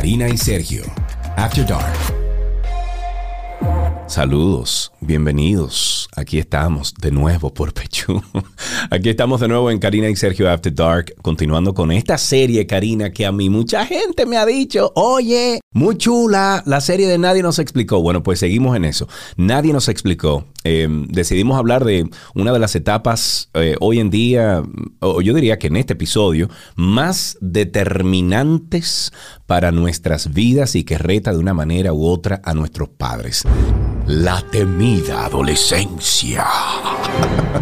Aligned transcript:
Karina 0.00 0.30
y 0.30 0.38
Sergio. 0.38 0.82
After 1.36 1.66
Dark. 1.66 1.92
Saludos, 4.06 4.90
bienvenidos. 5.00 6.08
Aquí 6.16 6.38
estamos 6.38 6.94
de 6.94 7.10
nuevo 7.12 7.52
por 7.52 7.74
Pechú. 7.74 8.20
Aquí 8.90 9.10
estamos 9.10 9.40
de 9.40 9.48
nuevo 9.48 9.70
en 9.70 9.78
Karina 9.78 10.08
y 10.08 10.16
Sergio 10.16 10.50
After 10.50 10.74
Dark, 10.74 11.14
continuando 11.22 11.74
con 11.74 11.92
esta 11.92 12.18
serie, 12.18 12.66
Karina, 12.66 13.12
que 13.12 13.26
a 13.26 13.30
mí 13.30 13.48
mucha 13.50 13.84
gente 13.86 14.26
me 14.26 14.36
ha 14.36 14.46
dicho, 14.46 14.90
oye, 14.96 15.60
muy 15.72 15.96
chula, 15.96 16.64
la 16.66 16.80
serie 16.80 17.06
de 17.06 17.18
Nadie 17.18 17.42
nos 17.42 17.60
explicó. 17.60 18.02
Bueno, 18.02 18.24
pues 18.24 18.40
seguimos 18.40 18.76
en 18.76 18.84
eso. 18.84 19.06
Nadie 19.36 19.72
nos 19.72 19.88
explicó. 19.88 20.46
Eh, 20.64 20.88
decidimos 21.08 21.56
hablar 21.56 21.84
de 21.84 22.10
una 22.34 22.52
de 22.52 22.58
las 22.58 22.74
etapas 22.74 23.50
eh, 23.54 23.76
hoy 23.80 24.00
en 24.00 24.10
día, 24.10 24.62
o 24.98 25.22
yo 25.22 25.32
diría 25.34 25.58
que 25.58 25.68
en 25.68 25.76
este 25.76 25.92
episodio, 25.92 26.50
más 26.74 27.38
determinantes 27.40 29.12
para 29.50 29.72
nuestras 29.72 30.32
vidas 30.32 30.76
y 30.76 30.84
que 30.84 30.96
reta 30.96 31.32
de 31.32 31.38
una 31.38 31.52
manera 31.52 31.92
u 31.92 32.06
otra 32.06 32.40
a 32.44 32.54
nuestros 32.54 32.88
padres. 32.88 33.42
La 34.06 34.44
temida 34.48 35.24
adolescencia. 35.24 36.46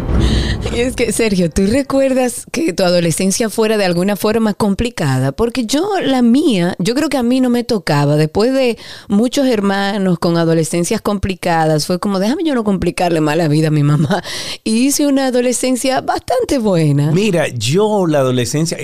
Y 0.75 0.81
es 0.81 0.95
que, 0.95 1.11
Sergio, 1.11 1.49
¿tú 1.49 1.65
recuerdas 1.65 2.45
que 2.51 2.73
tu 2.73 2.83
adolescencia 2.83 3.49
fuera 3.49 3.77
de 3.77 3.85
alguna 3.85 4.15
forma 4.15 4.53
complicada? 4.53 5.31
Porque 5.31 5.65
yo, 5.65 5.99
la 6.01 6.21
mía, 6.21 6.75
yo 6.79 6.93
creo 6.93 7.09
que 7.09 7.17
a 7.17 7.23
mí 7.23 7.39
no 7.39 7.49
me 7.49 7.63
tocaba. 7.63 8.17
Después 8.17 8.53
de 8.53 8.77
muchos 9.07 9.47
hermanos 9.47 10.19
con 10.19 10.37
adolescencias 10.37 11.01
complicadas, 11.01 11.87
fue 11.87 11.99
como, 11.99 12.19
déjame 12.19 12.43
yo 12.43 12.53
no 12.55 12.63
complicarle 12.63 13.21
más 13.21 13.37
la 13.37 13.47
vida 13.47 13.69
a 13.69 13.71
mi 13.71 13.83
mamá. 13.83 14.21
Y 14.63 14.87
hice 14.87 15.07
una 15.07 15.27
adolescencia 15.27 16.01
bastante 16.01 16.59
buena. 16.59 17.11
Mira, 17.11 17.47
yo 17.47 18.05
la 18.05 18.19
adolescencia, 18.19 18.77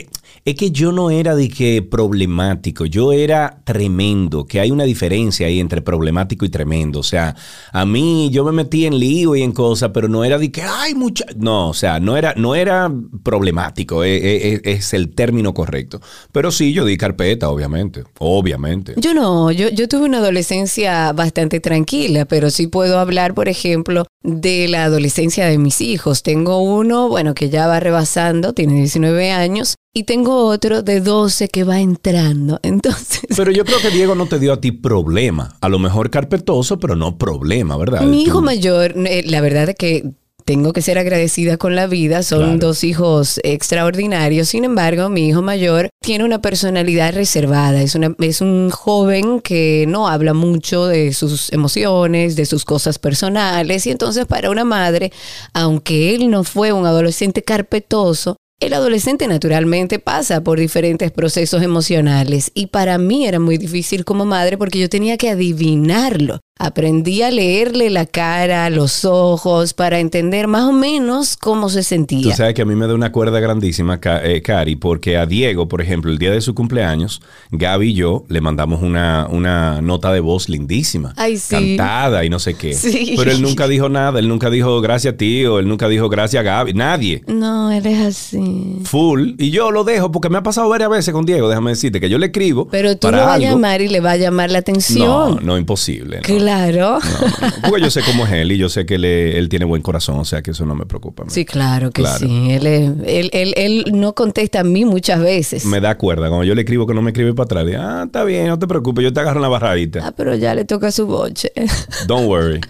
es 0.43 0.55
que 0.55 0.71
yo 0.71 0.91
no 0.91 1.09
era 1.09 1.35
de 1.35 1.49
que 1.49 1.81
problemático, 1.81 2.85
yo 2.85 3.11
era 3.13 3.61
tremendo, 3.63 4.45
que 4.45 4.59
hay 4.59 4.71
una 4.71 4.83
diferencia 4.83 5.47
ahí 5.47 5.59
entre 5.59 5.81
problemático 5.81 6.45
y 6.45 6.49
tremendo. 6.49 6.99
O 6.99 7.03
sea, 7.03 7.35
a 7.71 7.85
mí 7.85 8.29
yo 8.31 8.43
me 8.45 8.51
metí 8.51 8.85
en 8.85 8.97
lío 8.99 9.35
y 9.35 9.41
en 9.41 9.51
cosas, 9.51 9.91
pero 9.93 10.07
no 10.07 10.23
era 10.23 10.37
de 10.37 10.51
que 10.51 10.61
hay 10.61 10.93
mucha... 10.95 11.25
No, 11.37 11.69
o 11.69 11.73
sea, 11.73 11.99
no 11.99 12.17
era, 12.17 12.33
no 12.35 12.55
era 12.55 12.91
problemático, 13.23 14.03
es, 14.03 14.21
es- 14.23 14.61
es 14.63 14.93
el 14.93 15.13
término 15.13 15.53
correcto. 15.53 15.99
Pero 16.31 16.51
sí, 16.51 16.73
yo 16.73 16.85
di 16.85 16.97
carpeta, 16.97 17.49
obviamente, 17.49 18.03
obviamente. 18.19 18.93
Yo 18.97 19.13
no, 19.13 19.51
yo, 19.51 19.69
yo 19.69 19.87
tuve 19.87 20.05
una 20.05 20.17
adolescencia 20.19 21.11
bastante 21.13 21.59
tranquila, 21.59 22.25
pero 22.25 22.49
sí 22.49 22.67
puedo 22.67 22.99
hablar, 22.99 23.33
por 23.33 23.49
ejemplo, 23.49 24.05
de 24.23 24.67
la 24.67 24.85
adolescencia 24.85 25.45
de 25.47 25.57
mis 25.57 25.81
hijos. 25.81 26.23
Tengo 26.23 26.61
uno, 26.61 27.09
bueno, 27.09 27.33
que 27.33 27.49
ya 27.49 27.67
va 27.67 27.79
rebasando, 27.79 28.53
tiene 28.53 28.75
19 28.75 29.31
años, 29.31 29.75
y 29.97 30.03
tengo 30.03 30.45
otro 30.45 30.83
de 30.83 30.99
12 30.99 31.47
que 31.47 31.63
va 31.63 31.79
entrando. 31.79 32.59
Entonces, 32.63 33.21
Pero 33.35 33.49
yo 33.51 33.63
creo 33.65 33.79
que 33.79 33.89
Diego 33.89 34.13
no 34.13 34.27
te 34.27 34.37
dio 34.39 34.51
a 34.53 34.59
ti 34.61 34.71
problema. 34.71 35.55
A 35.61 35.69
lo 35.69 35.79
mejor 35.79 36.09
carpetoso, 36.09 36.77
pero 36.79 36.95
no 36.95 37.17
problema, 37.17 37.77
¿verdad? 37.77 38.01
mi 38.01 38.23
hijo 38.23 38.39
Tú- 38.39 38.45
mayor, 38.45 38.93
eh, 39.07 39.23
la 39.25 39.39
verdad 39.41 39.69
es 39.69 39.75
que 39.75 40.03
tengo 40.43 40.73
que 40.73 40.83
ser 40.83 40.99
agradecida 40.99 41.57
con 41.57 41.75
la 41.75 41.87
vida, 41.87 42.21
son 42.21 42.39
Claro. 42.43 42.57
dos 42.59 42.83
hijos 42.83 43.39
extraordinarios, 43.43 44.49
sin 44.49 44.63
embargo, 44.63 45.09
mi 45.09 45.27
hijo 45.29 45.41
mayor 45.41 45.89
tiene 46.03 46.23
una 46.23 46.39
personalidad 46.39 47.15
reservada, 47.15 47.81
es, 47.81 47.95
una, 47.95 48.13
es 48.19 48.41
un 48.41 48.69
joven 48.69 49.39
que 49.39 49.85
no 49.87 50.07
habla 50.07 50.35
mucho 50.35 50.85
de 50.85 51.13
sus 51.13 51.51
emociones, 51.51 52.35
de 52.35 52.45
sus 52.45 52.63
cosas 52.63 52.99
personales, 52.99 53.87
y 53.87 53.89
entonces 53.89 54.27
para 54.27 54.51
una 54.51 54.63
madre, 54.65 55.11
aunque 55.53 56.13
él 56.13 56.29
no 56.29 56.43
fue 56.43 56.71
un 56.71 56.85
adolescente 56.85 57.41
carpetoso, 57.41 58.37
el 58.61 58.73
adolescente 58.73 59.27
naturalmente 59.27 59.99
pasa 59.99 60.41
por 60.41 60.59
diferentes 60.59 61.11
procesos 61.11 61.61
emocionales 61.61 62.51
y 62.53 62.67
para 62.67 62.97
mí 62.97 63.27
era 63.27 63.39
muy 63.39 63.57
difícil 63.57 64.05
como 64.05 64.25
madre 64.25 64.57
porque 64.57 64.79
yo 64.79 64.87
tenía 64.87 65.17
que 65.17 65.29
adivinarlo. 65.29 66.39
Aprendí 66.57 67.21
a 67.21 67.31
leerle 67.31 67.89
la 67.89 68.05
cara, 68.05 68.69
los 68.69 69.03
ojos, 69.03 69.73
para 69.73 69.99
entender 69.99 70.47
más 70.47 70.63
o 70.63 70.71
menos 70.71 71.35
cómo 71.35 71.67
se 71.67 71.79
Tú 71.79 71.83
sentía. 71.83 72.33
sabes 72.33 72.53
que 72.53 72.61
a 72.61 72.65
mí 72.65 72.75
me 72.75 72.87
da 72.87 72.93
una 72.95 73.11
cuerda 73.11 73.41
grandísima, 73.41 73.99
eh, 74.23 74.41
Cari, 74.41 74.77
porque 74.77 75.17
a 75.17 75.25
Diego, 75.25 75.67
por 75.67 75.81
ejemplo, 75.81 76.09
el 76.11 76.17
día 76.17 76.31
de 76.31 76.39
su 76.39 76.55
cumpleaños, 76.55 77.21
Gaby 77.51 77.89
y 77.89 77.93
yo 77.95 78.23
le 78.29 78.39
mandamos 78.39 78.81
una, 78.81 79.27
una 79.29 79.81
nota 79.81 80.13
de 80.13 80.21
voz 80.21 80.47
lindísima. 80.47 81.13
Ay, 81.17 81.35
sí. 81.35 81.75
Cantada 81.75 82.23
y 82.23 82.29
no 82.29 82.39
sé 82.39 82.53
qué. 82.53 82.73
Sí. 82.73 83.15
Pero 83.17 83.31
él 83.31 83.41
nunca 83.41 83.67
dijo 83.67 83.89
nada, 83.89 84.19
él 84.19 84.29
nunca 84.29 84.49
dijo 84.49 84.79
gracias 84.79 85.17
tío, 85.17 85.59
él 85.59 85.67
nunca 85.67 85.89
dijo 85.89 86.07
gracias 86.07 86.41
Gaby, 86.41 86.73
nadie. 86.73 87.21
No, 87.27 87.69
él 87.69 87.85
es 87.85 87.99
así. 87.99 88.77
Full. 88.85 89.31
Y 89.39 89.49
yo 89.51 89.71
lo 89.71 89.83
dejo 89.83 90.09
porque 90.09 90.29
me 90.29 90.37
ha 90.37 90.43
pasado 90.43 90.69
varias 90.69 90.89
veces 90.89 91.13
con 91.13 91.25
Diego, 91.25 91.49
déjame 91.49 91.71
decirte, 91.71 91.99
que 91.99 92.09
yo 92.09 92.17
le 92.17 92.27
escribo. 92.27 92.69
Pero 92.71 92.95
tú 92.95 93.07
para 93.07 93.17
lo 93.17 93.25
vas 93.25 93.35
a 93.35 93.39
llamar 93.39 93.81
y 93.81 93.89
le 93.89 93.99
va 93.99 94.11
a 94.11 94.15
llamar 94.15 94.49
la 94.51 94.59
No, 94.59 94.61
atención. 94.61 95.39
no, 95.43 95.57
imposible. 95.57 96.17
no. 96.19 96.21
Claro. 96.23 96.44
No, 96.45 96.71
no. 96.71 96.99
Porque 97.69 97.81
yo 97.83 97.89
sé 97.91 98.01
cómo 98.03 98.25
es 98.25 98.31
él 98.33 98.51
y 98.51 98.57
yo 98.57 98.69
sé 98.69 98.85
que 98.85 98.95
él, 98.95 99.05
él 99.05 99.49
tiene 99.49 99.65
buen 99.65 99.81
corazón, 99.81 100.19
o 100.19 100.25
sea 100.25 100.41
que 100.41 100.51
eso 100.51 100.65
no 100.65 100.75
me 100.75 100.85
preocupa. 100.85 101.23
a 101.23 101.25
mí. 101.25 101.31
Sí, 101.31 101.45
claro 101.45 101.91
que 101.91 102.01
Claro. 102.01 102.19
sí. 102.19 102.51
Él, 102.51 102.65
es- 102.67 102.91
él, 103.07 103.29
él, 103.33 103.53
él 103.57 103.85
no 103.93 104.13
contesta 104.13 104.59
a 104.61 104.63
mí 104.63 104.85
muchas 104.85 105.19
veces. 105.21 105.65
Me 105.65 105.81
da 105.81 105.97
cuerda. 105.97 106.27
Cuando 106.29 106.43
yo 106.43 106.55
le 106.55 106.61
escribo 106.61 106.85
que 106.87 106.93
no 106.93 107.01
me 107.01 107.11
escribe 107.11 107.33
para 107.33 107.45
atrás, 107.45 107.65
le, 107.65 107.75
ah, 107.77 108.03
está 108.05 108.23
bien, 108.23 108.47
no 108.47 108.59
te 108.59 108.67
preocupes, 108.67 109.03
yo 109.03 109.13
te 109.13 109.19
agarro 109.19 109.37
en 109.39 109.43
la 109.43 109.49
barradita. 109.49 110.07
Ah, 110.07 110.13
pero 110.15 110.35
ya 110.35 110.53
le 110.55 110.65
toca 110.65 110.91
su 110.91 111.05
boche. 111.07 111.51
Don't 112.07 112.27
worry. 112.27 112.59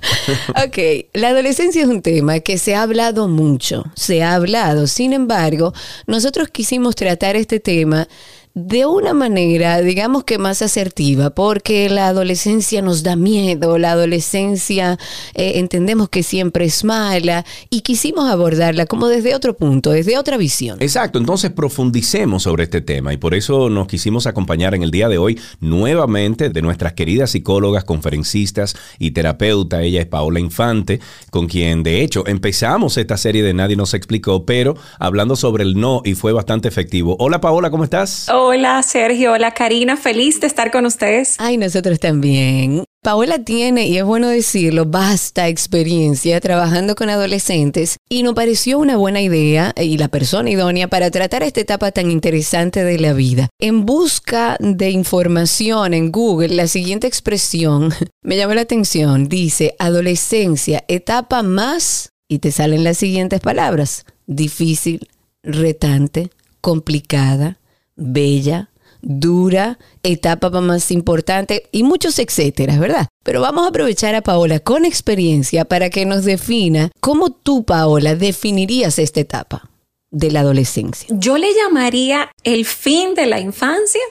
Ok, 0.66 0.78
la 1.14 1.30
adolescencia 1.30 1.82
es 1.82 1.88
un 1.88 2.02
tema 2.02 2.40
que 2.40 2.58
se 2.58 2.76
ha 2.76 2.82
hablado 2.84 3.28
mucho, 3.28 3.84
se 3.96 4.24
ha 4.24 4.34
hablado. 4.36 4.88
Sin 4.88 5.14
embargo, 5.14 5.74
nosotros 6.08 6.48
quisimos 6.50 6.96
tratar 6.96 7.36
este 7.36 7.60
tema 7.60 8.08
de 8.56 8.86
una 8.86 9.14
manera, 9.14 9.82
digamos 9.82 10.24
que 10.24 10.38
más 10.38 10.62
asertiva, 10.62 11.30
porque 11.30 11.90
la 11.90 12.08
adolescencia 12.08 12.82
nos 12.82 13.04
da 13.04 13.18
miedo, 13.18 13.78
la 13.78 13.92
adolescencia 13.92 14.98
eh, 15.34 15.54
entendemos 15.56 16.08
que 16.08 16.24
siempre 16.24 16.64
es 16.64 16.86
mala 16.86 17.44
y 17.70 17.82
quisimos 17.82 18.32
abordarla 18.32 18.86
como 18.86 19.10
desde 19.10 19.36
otro 19.36 19.58
punto, 19.58 19.92
desde 19.92 20.18
otra 20.18 20.38
visión. 20.38 20.78
Exacto, 20.80 21.20
entonces 21.20 21.52
profundicemos 21.52 22.44
sobre 22.44 22.64
este 22.64 22.80
tema 22.80 23.12
y 23.14 23.18
por 23.18 23.36
eso 23.36 23.70
nos 23.70 23.88
quisimos 23.88 24.26
acompañar 24.26 24.74
en 24.74 24.84
el 24.84 24.92
día 24.92 25.10
de 25.10 25.18
hoy 25.18 25.38
nuevamente 25.60 26.50
de 26.50 26.62
nuestras 26.62 26.94
queridas 26.94 27.32
psicólogas, 27.32 27.84
conferencistas 27.84 28.78
y 29.00 29.12
terapeuta. 29.12 29.82
Ella 29.82 30.00
es 30.00 30.08
Paola 30.08 30.40
Infante, 30.40 31.02
con 31.30 31.48
quien 31.48 31.84
de 31.84 32.04
hecho 32.04 32.26
empezamos 32.26 32.96
esta 32.96 33.18
serie 33.18 33.44
de 33.44 33.54
Nadie 33.54 33.76
nos 33.76 33.94
explicó, 33.94 34.46
pero 34.46 34.78
hablando 34.98 35.36
sobre 35.36 35.66
el 35.66 35.78
no 35.78 36.02
y 36.06 36.16
fue 36.16 36.32
bastante 36.32 36.70
efectivo. 36.70 37.18
Hola 37.20 37.42
Paola, 37.42 37.70
¿cómo 37.70 37.84
estás? 37.84 38.30
Hola 38.48 38.84
Sergio, 38.84 39.32
hola 39.32 39.56
Karina, 39.56 39.98
feliz 39.98 40.40
de 40.40 40.46
estar 40.46 40.70
con 40.70 40.86
ustedes. 40.86 41.34
Ay, 41.40 41.58
nosotros 41.58 42.00
también. 42.00 42.84
Paola 43.02 43.40
tiene, 43.40 43.88
y 43.88 43.98
es 43.98 44.04
bueno 44.04 44.28
decirlo, 44.28 44.86
vasta 44.86 45.48
experiencia 45.48 46.40
trabajando 46.40 46.94
con 46.94 47.10
adolescentes 47.10 47.98
y 48.08 48.22
nos 48.22 48.36
pareció 48.36 48.78
una 48.78 48.98
buena 48.98 49.20
idea 49.20 49.74
y 49.76 49.98
la 49.98 50.10
persona 50.10 50.52
idónea 50.52 50.88
para 50.88 51.10
tratar 51.10 51.42
esta 51.42 51.60
etapa 51.60 51.92
tan 51.92 52.12
interesante 52.12 52.84
de 52.84 53.00
la 53.00 53.14
vida. 53.14 53.50
En 53.60 53.84
busca 53.84 54.58
de 54.60 54.92
información 54.92 55.96
en 55.96 56.12
Google, 56.12 56.50
la 56.50 56.68
siguiente 56.68 57.08
expresión 57.08 57.96
me 58.22 58.38
llamó 58.38 58.54
la 58.54 58.62
atención. 58.62 59.28
Dice, 59.28 59.76
adolescencia, 59.80 60.84
etapa 60.88 61.42
más, 61.42 62.12
y 62.28 62.38
te 62.38 62.52
salen 62.52 62.84
las 62.84 62.98
siguientes 62.98 63.40
palabras, 63.40 64.06
difícil, 64.28 65.10
retante, 65.42 66.30
complicada, 66.62 67.58
bella, 67.96 68.70
dura, 69.02 69.78
etapa 70.04 70.50
más 70.62 70.90
importante 70.92 71.68
y 71.72 71.84
muchos 71.84 72.18
etcétera, 72.20 72.80
¿verdad? 72.80 73.08
Pero 73.24 73.42
vamos 73.42 73.66
a 73.66 73.70
aprovechar 73.70 74.16
a 74.16 74.22
Paola 74.22 74.60
con 74.60 74.84
experiencia 74.86 75.66
para 75.66 75.90
que 75.90 76.06
nos 76.06 76.26
defina 76.26 76.92
cómo 77.02 77.30
tú, 77.32 77.64
Paola, 77.66 78.16
definirías 78.16 78.98
esta 79.00 79.20
etapa 79.20 79.70
de 80.12 80.32
la 80.32 80.40
adolescencia. 80.42 81.08
Yo 81.12 81.38
le 81.38 81.54
llamaría 81.54 82.32
el 82.44 82.66
fin 82.66 83.16
de 83.16 83.26
la 83.26 83.40
infancia 83.42 84.02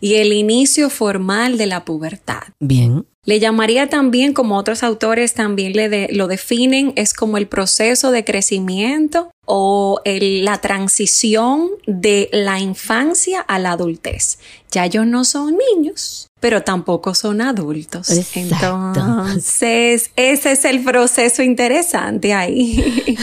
y 0.00 0.14
el 0.14 0.32
inicio 0.32 0.88
formal 0.90 1.58
de 1.58 1.66
la 1.66 1.84
pubertad. 1.84 2.42
Bien. 2.58 3.04
Le 3.26 3.38
llamaría 3.38 3.90
también, 3.90 4.32
como 4.32 4.56
otros 4.56 4.82
autores 4.82 5.34
también 5.34 5.74
le 5.74 5.90
de- 5.90 6.08
lo 6.12 6.26
definen, 6.26 6.94
es 6.96 7.12
como 7.12 7.36
el 7.36 7.46
proceso 7.46 8.10
de 8.10 8.24
crecimiento 8.24 9.30
o 9.52 10.00
el- 10.04 10.44
la 10.44 10.58
transición 10.58 11.70
de 11.86 12.28
la 12.32 12.60
infancia 12.60 13.40
a 13.40 13.58
la 13.58 13.72
adultez. 13.72 14.38
Ya 14.70 14.84
ellos 14.84 15.04
no 15.04 15.24
son 15.24 15.56
niños, 15.74 16.28
pero 16.38 16.62
tampoco 16.62 17.12
son 17.16 17.40
adultos. 17.40 18.08
Exacto. 18.10 18.92
Entonces, 18.94 20.10
ese 20.14 20.52
es 20.52 20.64
el 20.64 20.84
proceso 20.84 21.42
interesante 21.42 22.32
ahí. 22.32 23.16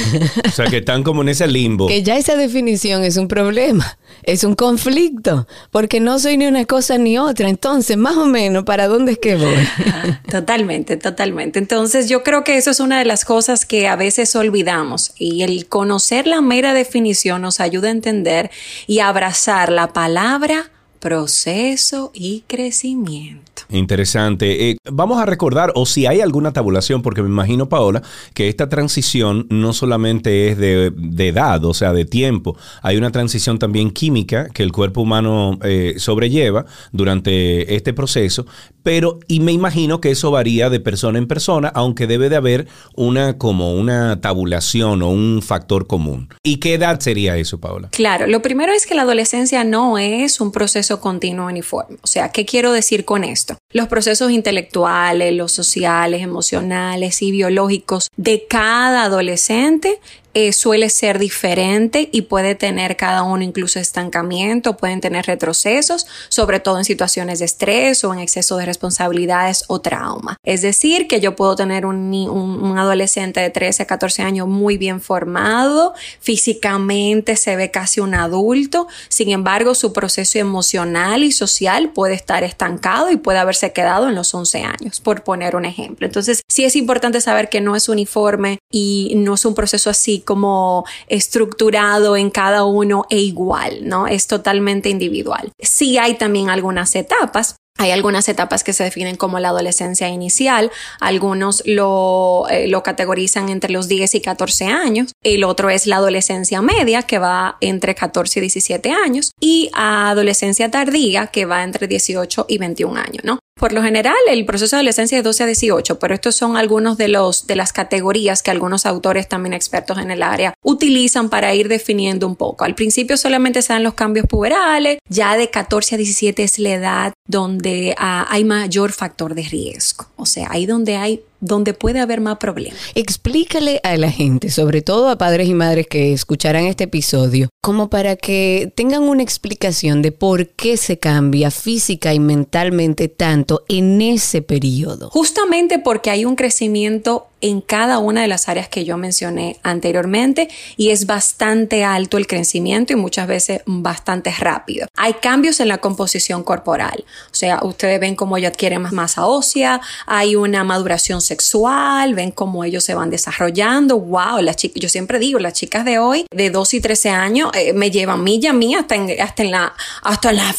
O 0.45 0.51
sea 0.51 0.65
que 0.65 0.77
están 0.79 1.03
como 1.03 1.21
en 1.21 1.29
ese 1.29 1.47
limbo. 1.47 1.87
Que 1.87 2.03
ya 2.03 2.17
esa 2.17 2.35
definición 2.35 3.03
es 3.05 3.15
un 3.15 3.29
problema, 3.29 3.97
es 4.23 4.43
un 4.43 4.55
conflicto, 4.55 5.47
porque 5.71 6.01
no 6.01 6.19
soy 6.19 6.35
ni 6.37 6.47
una 6.47 6.65
cosa 6.65 6.97
ni 6.97 7.17
otra. 7.17 7.47
Entonces, 7.47 7.95
más 7.95 8.17
o 8.17 8.25
menos, 8.25 8.65
¿para 8.65 8.87
dónde 8.87 9.13
es 9.13 9.17
que 9.19 9.35
voy? 9.35 9.55
Ah, 9.85 10.21
Totalmente, 10.29 10.97
totalmente. 10.97 11.59
Entonces 11.59 12.09
yo 12.09 12.23
creo 12.23 12.43
que 12.43 12.57
eso 12.57 12.71
es 12.71 12.81
una 12.81 12.99
de 12.99 13.05
las 13.05 13.23
cosas 13.23 13.65
que 13.65 13.87
a 13.87 13.95
veces 13.95 14.35
olvidamos 14.35 15.11
y 15.17 15.43
el 15.43 15.67
conocer 15.67 16.16
la 16.25 16.41
mera 16.41 16.73
definición 16.73 17.43
nos 17.43 17.59
ayuda 17.59 17.89
a 17.89 17.91
entender 17.91 18.49
y 18.87 18.99
abrazar 18.99 19.71
la 19.71 19.93
palabra 19.93 20.71
proceso 20.99 22.11
y 22.13 22.43
crecimiento. 22.47 23.63
Interesante. 23.69 24.69
Eh, 24.69 24.77
vamos 24.89 25.19
a 25.19 25.25
recordar, 25.25 25.71
o 25.75 25.85
si 25.85 26.05
hay 26.05 26.21
alguna 26.21 26.53
tabulación, 26.53 27.01
porque 27.01 27.21
me 27.21 27.29
imagino, 27.29 27.69
Paola, 27.69 28.01
que 28.33 28.47
esta 28.47 28.69
transición 28.69 29.45
no 29.49 29.73
solamente 29.73 30.49
es 30.49 30.57
de, 30.57 30.91
de 30.91 31.27
edad, 31.27 31.63
o 31.65 31.73
sea, 31.73 31.93
de 31.93 32.05
tiempo, 32.05 32.57
hay 32.81 32.97
una 32.97 33.11
transición 33.11 33.59
también 33.59 33.91
química 33.91 34.49
que 34.49 34.63
el 34.63 34.71
cuerpo 34.71 35.01
humano 35.01 35.59
eh, 35.63 35.95
sobrelleva 35.97 36.65
durante 36.91 37.75
este 37.75 37.93
proceso, 37.93 38.45
pero, 38.87 39.19
y 39.27 39.41
me 39.41 39.51
imagino 39.51 39.99
que 39.99 40.11
eso 40.11 40.31
varía 40.31 40.69
de 40.69 40.79
persona 40.79 41.17
en 41.17 41.27
persona, 41.27 41.67
aunque 41.75 42.07
debe 42.07 42.29
de 42.29 42.37
haber 42.37 42.69
una 42.95 43.37
como 43.37 43.73
una 43.73 44.21
tabulación 44.21 45.01
o 45.01 45.09
un 45.09 45.41
factor 45.41 45.87
común. 45.87 46.29
¿Y 46.41 46.61
qué 46.61 46.75
edad 46.75 46.97
sería 47.01 47.35
eso, 47.35 47.59
Paola? 47.59 47.89
Claro, 47.91 48.27
lo 48.27 48.41
primero 48.41 48.71
es 48.71 48.87
que 48.87 48.95
la 48.95 49.01
adolescencia 49.01 49.65
no 49.65 49.97
es 49.97 50.39
un 50.39 50.53
proceso 50.53 51.01
continuo 51.01 51.47
uniforme. 51.47 51.97
O 52.01 52.07
sea, 52.07 52.29
¿qué 52.29 52.45
quiero 52.45 52.71
decir 52.71 53.03
con 53.03 53.25
esto? 53.25 53.57
Los 53.73 53.89
procesos 53.89 54.31
intelectuales, 54.31 55.33
los 55.33 55.51
sociales, 55.51 56.21
emocionales 56.21 57.21
y 57.21 57.31
biológicos 57.31 58.07
de 58.15 58.45
cada 58.47 59.03
adolescente 59.03 59.99
eh, 60.39 60.53
suele 60.53 60.91
ser 60.91 61.17
diferente 61.17 62.09
y 62.11 62.21
puede 62.21 62.53
tener 62.53 62.95
cada 62.95 63.23
uno 63.23 63.41
incluso 63.41 63.79
estancamiento, 63.79 64.77
pueden 64.77 65.01
tener 65.01 65.25
retrocesos, 65.25 66.05
sobre 66.29 66.59
todo 66.59 66.77
en 66.77 66.85
situaciones 66.85 67.39
de 67.39 67.45
estrés 67.45 68.03
o 68.03 68.13
en 68.13 68.19
exceso 68.19 68.55
de 68.57 68.67
responsabilidades 68.67 69.63
o 69.67 69.81
trauma. 69.81 70.37
Es 70.43 70.61
decir, 70.61 71.07
que 71.07 71.21
yo 71.21 71.35
puedo 71.35 71.55
tener 71.55 71.87
un, 71.87 72.13
un 72.13 72.77
adolescente 72.77 73.39
de 73.39 73.49
13 73.49 73.81
a 73.81 73.85
14 73.87 74.21
años 74.21 74.47
muy 74.47 74.77
bien 74.77 75.01
formado, 75.01 75.95
físicamente 76.19 77.35
se 77.35 77.55
ve 77.55 77.71
casi 77.71 77.99
un 77.99 78.13
adulto, 78.13 78.87
sin 79.09 79.31
embargo 79.31 79.73
su 79.73 79.91
proceso 79.91 80.37
emocional 80.37 81.23
y 81.23 81.31
social 81.31 81.93
puede 81.93 82.13
estar 82.13 82.43
estancado 82.43 83.09
y 83.09 83.17
puede 83.17 83.39
haberse 83.39 83.73
quedado 83.73 84.07
en 84.07 84.13
los 84.13 84.35
11 84.35 84.61
años, 84.61 84.99
por 84.99 85.23
poner 85.23 85.55
un 85.55 85.65
ejemplo. 85.65 86.05
Entonces, 86.05 86.43
sí 86.47 86.63
es 86.63 86.75
importante 86.75 87.21
saber 87.21 87.49
que 87.49 87.59
no 87.59 87.75
es 87.75 87.89
uniforme 87.89 88.59
y 88.71 89.13
no 89.15 89.33
es 89.33 89.43
un 89.43 89.55
proceso 89.55 89.89
así 89.89 90.21
como 90.27 90.85
estructurado 91.07 92.17
en 92.17 92.29
cada 92.29 92.65
uno 92.65 93.05
e 93.09 93.19
igual, 93.19 93.87
¿no? 93.87 94.07
Es 94.07 94.27
totalmente 94.27 94.89
individual. 94.89 95.51
Sí 95.57 95.97
hay 95.97 96.15
también 96.15 96.49
algunas 96.49 96.93
etapas 96.95 97.55
hay 97.79 97.91
algunas 97.91 98.27
etapas 98.27 98.63
que 98.63 98.73
se 98.73 98.83
definen 98.83 99.17
como 99.17 99.39
la 99.39 99.49
adolescencia 99.49 100.09
inicial, 100.09 100.71
algunos 100.99 101.61
lo, 101.65 102.47
eh, 102.49 102.67
lo, 102.67 102.81
categorizan 102.81 103.49
entre 103.49 103.71
los 103.71 103.87
10 103.87 104.15
y 104.15 104.21
14 104.21 104.65
años, 104.65 105.11
el 105.23 105.43
otro 105.43 105.69
es 105.69 105.85
la 105.85 105.97
adolescencia 105.97 106.61
media 106.63 107.03
que 107.03 107.19
va 107.19 107.57
entre 107.61 107.93
14 107.93 108.39
y 108.39 108.41
17 108.41 108.91
años 108.91 109.31
y 109.39 109.69
adolescencia 109.73 110.71
tardía 110.71 111.27
que 111.27 111.45
va 111.45 111.63
entre 111.63 111.87
18 111.87 112.47
y 112.49 112.57
21 112.57 112.99
años, 112.99 113.23
¿no? 113.23 113.39
Por 113.59 113.73
lo 113.73 113.81
general, 113.81 114.15
el 114.29 114.45
proceso 114.45 114.75
de 114.75 114.81
adolescencia 114.81 115.17
es 115.17 115.23
12 115.23 115.43
a 115.43 115.45
18, 115.47 115.99
pero 115.99 116.13
estos 116.13 116.35
son 116.35 116.57
algunos 116.57 116.97
de 116.97 117.07
los 117.07 117.47
de 117.47 117.55
las 117.55 117.73
categorías 117.73 118.43
que 118.43 118.51
algunos 118.51 118.85
autores 118.85 119.27
también 119.27 119.53
expertos 119.53 119.97
en 119.97 120.11
el 120.11 120.21
área 120.23 120.53
utilizan 120.61 121.29
para 121.29 121.53
ir 121.55 121.67
definiendo 121.67 122.27
un 122.27 122.35
poco. 122.35 122.65
Al 122.65 122.75
principio 122.75 123.17
solamente 123.17 123.61
se 123.61 123.73
dan 123.73 123.83
los 123.83 123.95
cambios 123.95 124.27
puberales, 124.27 124.99
ya 125.09 125.37
de 125.37 125.49
14 125.49 125.95
a 125.95 125.97
17 125.97 126.43
es 126.43 126.59
la 126.59 126.69
edad 126.69 127.13
donde 127.25 127.95
ah, 127.97 128.27
hay 128.29 128.43
mayor 128.43 128.91
factor 128.91 129.33
de 129.33 129.43
riesgo, 129.43 130.05
sea, 130.27 130.47
ahí 130.51 130.65
donde 130.65 130.95
hay 130.95 131.21
donde 131.39 131.73
puede 131.73 131.99
haber 131.99 132.21
más 132.21 132.37
problemas. 132.37 132.79
Explícale 132.95 133.79
a 133.83 133.95
la 133.97 134.11
gente, 134.11 134.49
sobre 134.49 134.81
todo 134.81 135.09
a 135.09 135.17
padres 135.17 135.47
y 135.47 135.53
madres 135.53 135.87
que 135.87 136.13
escucharán 136.13 136.65
este 136.65 136.85
episodio, 136.85 137.49
como 137.61 137.89
para 137.89 138.15
que 138.15 138.71
tengan 138.75 139.03
una 139.03 139.23
explicación 139.23 140.01
de 140.01 140.11
por 140.11 140.47
qué 140.47 140.77
se 140.77 140.97
cambia 140.97 141.51
física 141.51 142.13
y 142.13 142.19
mentalmente 142.19 143.07
tanto 143.07 143.63
en 143.69 144.01
ese 144.01 144.41
periodo. 144.41 145.09
Justamente 145.11 145.79
porque 145.79 146.09
hay 146.09 146.25
un 146.25 146.35
crecimiento 146.35 147.27
en 147.41 147.61
cada 147.61 147.99
una 147.99 148.21
de 148.21 148.27
las 148.27 148.49
áreas 148.49 148.67
que 148.67 148.85
yo 148.85 148.97
mencioné 148.97 149.59
anteriormente 149.63 150.47
y 150.75 150.89
es 150.89 151.05
bastante 151.05 151.83
alto 151.83 152.17
el 152.17 152.27
crecimiento 152.27 152.93
y 152.93 152.95
muchas 152.95 153.27
veces 153.27 153.61
bastante 153.65 154.31
rápido. 154.31 154.87
Hay 154.95 155.15
cambios 155.15 155.59
en 155.59 155.67
la 155.67 155.77
composición 155.77 156.43
corporal, 156.43 157.05
o 157.31 157.35
sea, 157.35 157.59
ustedes 157.63 157.99
ven 157.99 158.15
cómo 158.15 158.37
ellos 158.37 158.51
adquieren 158.51 158.81
más 158.81 158.93
masa 158.93 159.25
ósea, 159.25 159.81
hay 160.05 160.35
una 160.35 160.63
maduración 160.63 161.21
sexual, 161.21 162.15
ven 162.15 162.31
cómo 162.31 162.63
ellos 162.63 162.83
se 162.83 162.95
van 162.95 163.09
desarrollando, 163.09 163.99
wow, 163.99 164.41
las 164.41 164.55
chicas, 164.55 164.81
yo 164.81 164.89
siempre 164.89 165.19
digo, 165.19 165.39
las 165.39 165.53
chicas 165.53 165.85
de 165.85 165.99
hoy 165.99 166.25
de 166.31 166.49
2 166.49 166.73
y 166.73 166.81
13 166.81 167.09
años 167.09 167.51
eh, 167.53 167.73
me 167.73 167.91
llevan 167.91 168.23
milla 168.23 168.53
mía 168.53 168.79
hasta 168.79 168.95
en, 168.95 169.21
hasta 169.21 169.43
en 169.43 169.51
la, 169.51 169.73
hasta 170.01 170.31
la, 170.33 170.55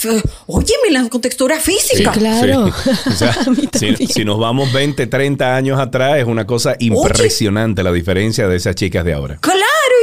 oye, 0.47 0.75
la 0.91 1.09
textura 1.09 1.59
física. 1.59 2.13
Sí, 2.13 2.21
claro. 2.21 2.73
si 4.09 4.25
nos 4.25 4.39
vamos 4.39 4.73
20, 4.73 5.07
30 5.07 5.57
años 5.57 5.79
atrás 5.79 6.19
es 6.19 6.25
una 6.25 6.47
cosa 6.47 6.68
impresionante 6.79 7.83
la 7.83 7.93
diferencia 7.93 8.49
de 8.49 8.57
esas 8.57 8.75
chicas 8.75 9.05
de 9.05 9.13
ahora. 9.15 9.39
Claro, 9.41 9.59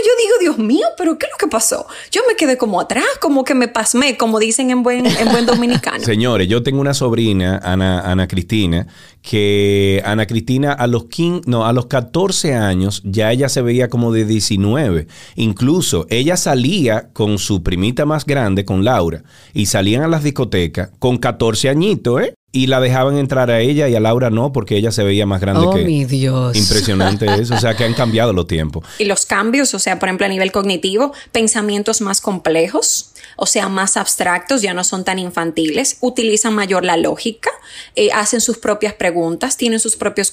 yo 0.06 0.12
digo, 0.22 0.36
Dios 0.40 0.58
mío, 0.58 0.88
pero 0.98 1.18
¿qué 1.18 1.26
es 1.26 1.32
lo 1.32 1.38
que 1.38 1.48
pasó? 1.48 1.88
Yo 2.12 2.22
me 2.28 2.36
quedé 2.36 2.58
como 2.58 2.80
atrás, 2.80 3.06
como 3.20 3.44
que 3.44 3.56
me 3.56 3.68
pasmé, 3.68 4.18
como 4.18 4.40
dicen 4.40 4.70
en 4.70 4.84
buen, 4.84 5.06
en 5.06 5.32
buen 5.32 5.46
dominicano. 5.46 6.00
Señores, 6.04 6.48
yo 6.48 6.64
tengo 6.64 6.82
una 6.82 6.94
sobrina, 6.94 7.60
Ana, 7.64 8.02
Ana 8.02 8.28
Cristina, 8.28 8.88
que 9.22 10.02
Ana 10.06 10.28
Cristina 10.28 10.72
a 10.72 10.88
los 10.88 11.06
15, 11.06 11.50
no, 11.50 11.66
a 11.66 11.74
los 11.74 11.88
14 11.88 12.54
años 12.54 13.02
ya 13.04 13.32
ella 13.32 13.50
se 13.50 13.62
veía 13.62 13.90
como 13.90 14.12
de 14.12 14.26
19. 14.26 15.08
Incluso 15.36 16.06
ella 16.10 16.38
salía 16.38 17.10
con 17.14 17.40
su 17.40 17.64
primita 17.64 18.06
más 18.06 18.26
grande, 18.26 18.66
con 18.66 18.84
Laura, 18.84 19.24
y 19.54 19.66
salían 19.66 20.04
a 20.04 20.08
las 20.08 20.24
discotecas 20.24 20.92
con 21.00 21.18
14 21.18 21.70
añitos, 21.70 22.22
¿eh? 22.22 22.36
Y 22.56 22.68
la 22.68 22.80
dejaban 22.80 23.18
entrar 23.18 23.52
a 23.52 23.60
ella 23.60 23.90
y 23.90 23.96
a 23.96 24.00
Laura 24.00 24.30
no, 24.30 24.54
porque 24.54 24.78
ella 24.78 24.90
se 24.90 25.04
veía 25.04 25.26
más 25.26 25.42
grande 25.42 25.66
oh, 25.68 25.74
que. 25.74 25.84
mi 25.84 26.06
Dios. 26.06 26.56
Impresionante 26.56 27.26
eso. 27.36 27.54
O 27.54 27.60
sea, 27.60 27.76
que 27.76 27.84
han 27.84 27.94
cambiado 27.94 28.32
los 28.32 28.48
tiempos. 28.48 28.86
Y 28.98 29.04
los 29.04 29.26
cambios, 29.26 29.74
o 29.74 29.80
sea, 29.80 30.00
por 30.00 30.08
ejemplo, 30.08 30.26
a 30.26 30.30
nivel 30.30 30.54
cognitivo, 30.54 31.12
pensamientos 31.34 32.00
más 32.00 32.22
complejos, 32.22 33.12
o 33.38 33.46
sea, 33.46 33.70
más 33.70 33.98
abstractos, 33.98 34.62
ya 34.62 34.74
no 34.74 34.84
son 34.84 35.04
tan 35.04 35.20
infantiles, 35.20 35.98
utilizan 36.02 36.54
mayor 36.54 36.84
la 36.86 36.98
lógica, 36.98 37.50
eh, 37.96 38.10
hacen 38.14 38.42
sus 38.42 38.58
propias 38.58 38.94
preguntas, 38.94 39.58
tienen 39.58 39.80
sus 39.80 39.96
propios 39.96 40.32